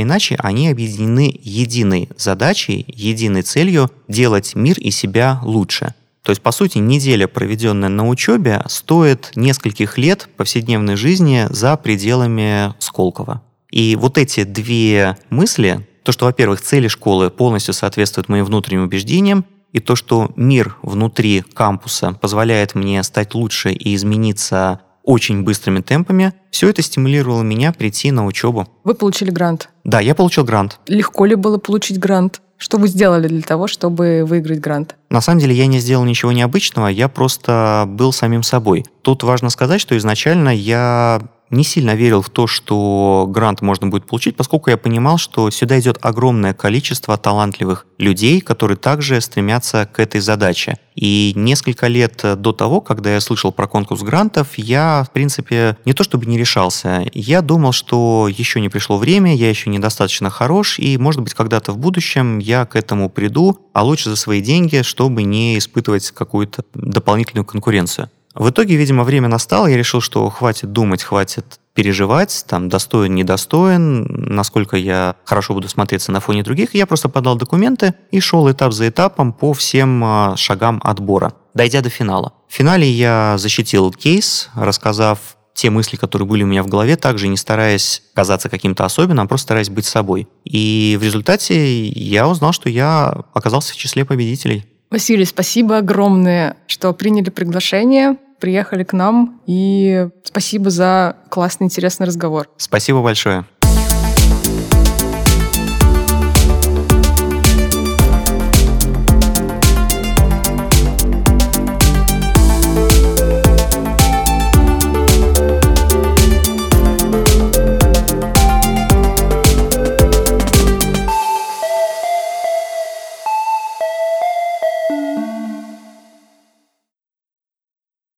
иначе, 0.00 0.36
они 0.38 0.70
объединены 0.70 1.38
единой 1.42 2.08
задачей, 2.16 2.86
единой 2.88 3.42
целью 3.42 3.90
делать 4.08 4.54
мир 4.54 4.78
и 4.78 4.90
себя 4.90 5.40
лучше– 5.42 5.94
то 6.26 6.30
есть, 6.30 6.42
по 6.42 6.50
сути, 6.50 6.78
неделя, 6.78 7.28
проведенная 7.28 7.88
на 7.88 8.08
учебе, 8.08 8.60
стоит 8.66 9.30
нескольких 9.36 9.96
лет 9.96 10.28
повседневной 10.36 10.96
жизни 10.96 11.46
за 11.50 11.76
пределами 11.76 12.74
Сколково. 12.80 13.42
И 13.70 13.94
вот 13.94 14.18
эти 14.18 14.42
две 14.42 15.18
мысли, 15.30 15.86
то, 16.02 16.10
что, 16.10 16.24
во-первых, 16.24 16.60
цели 16.60 16.88
школы 16.88 17.30
полностью 17.30 17.74
соответствуют 17.74 18.28
моим 18.28 18.44
внутренним 18.44 18.82
убеждениям, 18.82 19.44
и 19.70 19.78
то, 19.78 19.94
что 19.94 20.32
мир 20.34 20.76
внутри 20.82 21.44
кампуса 21.54 22.18
позволяет 22.20 22.74
мне 22.74 23.04
стать 23.04 23.32
лучше 23.36 23.70
и 23.70 23.94
измениться 23.94 24.80
очень 25.04 25.44
быстрыми 25.44 25.80
темпами. 25.80 26.32
Все 26.50 26.68
это 26.68 26.82
стимулировало 26.82 27.44
меня 27.44 27.70
прийти 27.72 28.10
на 28.10 28.26
учебу. 28.26 28.66
Вы 28.82 28.94
получили 28.94 29.30
грант? 29.30 29.68
Да, 29.84 30.00
я 30.00 30.16
получил 30.16 30.42
грант. 30.42 30.80
Легко 30.88 31.24
ли 31.24 31.36
было 31.36 31.58
получить 31.58 32.00
грант? 32.00 32.42
Что 32.58 32.78
вы 32.78 32.88
сделали 32.88 33.28
для 33.28 33.42
того, 33.42 33.66
чтобы 33.66 34.24
выиграть 34.26 34.60
грант? 34.60 34.96
На 35.10 35.20
самом 35.20 35.40
деле 35.40 35.54
я 35.54 35.66
не 35.66 35.78
сделал 35.78 36.04
ничего 36.04 36.32
необычного, 36.32 36.86
я 36.88 37.08
просто 37.08 37.84
был 37.86 38.12
самим 38.12 38.42
собой. 38.42 38.84
Тут 39.02 39.22
важно 39.22 39.50
сказать, 39.50 39.80
что 39.80 39.96
изначально 39.96 40.48
я 40.48 41.20
не 41.50 41.64
сильно 41.64 41.94
верил 41.94 42.22
в 42.22 42.30
то, 42.30 42.46
что 42.46 43.26
грант 43.28 43.62
можно 43.62 43.86
будет 43.86 44.06
получить, 44.06 44.36
поскольку 44.36 44.70
я 44.70 44.76
понимал, 44.76 45.18
что 45.18 45.50
сюда 45.50 45.78
идет 45.78 45.98
огромное 46.00 46.54
количество 46.54 47.16
талантливых 47.16 47.86
людей, 47.98 48.40
которые 48.40 48.76
также 48.76 49.20
стремятся 49.20 49.88
к 49.90 50.00
этой 50.00 50.20
задаче. 50.20 50.78
И 50.94 51.32
несколько 51.36 51.88
лет 51.88 52.24
до 52.40 52.52
того, 52.52 52.80
когда 52.80 53.12
я 53.12 53.20
слышал 53.20 53.52
про 53.52 53.66
конкурс 53.66 54.02
грантов, 54.02 54.56
я, 54.56 55.04
в 55.06 55.12
принципе, 55.12 55.76
не 55.84 55.92
то 55.92 56.02
чтобы 56.02 56.26
не 56.26 56.38
решался, 56.38 57.04
я 57.12 57.42
думал, 57.42 57.72
что 57.72 58.28
еще 58.28 58.60
не 58.60 58.68
пришло 58.68 58.96
время, 58.96 59.34
я 59.34 59.48
еще 59.50 59.68
недостаточно 59.68 60.30
хорош, 60.30 60.78
и, 60.78 60.96
может 60.96 61.20
быть, 61.20 61.34
когда-то 61.34 61.72
в 61.72 61.78
будущем 61.78 62.38
я 62.38 62.64
к 62.64 62.76
этому 62.76 63.10
приду, 63.10 63.58
а 63.72 63.84
лучше 63.84 64.08
за 64.08 64.16
свои 64.16 64.40
деньги, 64.40 64.82
чтобы 64.82 65.22
не 65.22 65.58
испытывать 65.58 66.10
какую-то 66.10 66.64
дополнительную 66.74 67.44
конкуренцию. 67.44 68.10
В 68.36 68.50
итоге, 68.50 68.76
видимо, 68.76 69.02
время 69.02 69.28
настало, 69.28 69.66
я 69.66 69.78
решил, 69.78 70.02
что 70.02 70.28
хватит 70.28 70.70
думать, 70.70 71.02
хватит 71.02 71.58
переживать, 71.74 72.44
там, 72.46 72.68
достоин, 72.68 73.14
недостоин, 73.14 74.04
насколько 74.08 74.76
я 74.76 75.16
хорошо 75.24 75.54
буду 75.54 75.68
смотреться 75.68 76.12
на 76.12 76.20
фоне 76.20 76.42
других. 76.42 76.74
Я 76.74 76.86
просто 76.86 77.08
подал 77.08 77.36
документы 77.36 77.94
и 78.10 78.20
шел 78.20 78.50
этап 78.50 78.72
за 78.72 78.88
этапом 78.88 79.32
по 79.32 79.54
всем 79.54 80.02
а, 80.04 80.36
шагам 80.36 80.80
отбора, 80.84 81.32
дойдя 81.54 81.80
до 81.80 81.88
финала. 81.88 82.34
В 82.48 82.54
финале 82.54 82.90
я 82.90 83.36
защитил 83.38 83.90
кейс, 83.90 84.50
рассказав 84.54 85.36
те 85.54 85.70
мысли, 85.70 85.96
которые 85.96 86.28
были 86.28 86.42
у 86.42 86.46
меня 86.46 86.62
в 86.62 86.68
голове, 86.68 86.96
также 86.96 87.28
не 87.28 87.38
стараясь 87.38 88.02
казаться 88.14 88.50
каким-то 88.50 88.84
особенным, 88.84 89.24
а 89.24 89.28
просто 89.28 89.44
стараясь 89.44 89.70
быть 89.70 89.86
собой. 89.86 90.28
И 90.44 90.98
в 91.00 91.02
результате 91.02 91.88
я 91.88 92.28
узнал, 92.28 92.52
что 92.52 92.68
я 92.68 93.24
оказался 93.32 93.72
в 93.72 93.76
числе 93.76 94.04
победителей. 94.04 94.66
Василий, 94.90 95.24
спасибо 95.24 95.78
огромное, 95.78 96.56
что 96.66 96.92
приняли 96.92 97.30
приглашение 97.30 98.16
приехали 98.38 98.84
к 98.84 98.92
нам, 98.92 99.40
и 99.46 100.08
спасибо 100.24 100.70
за 100.70 101.16
классный, 101.28 101.66
интересный 101.66 102.06
разговор. 102.06 102.48
Спасибо 102.56 103.02
большое. 103.02 103.44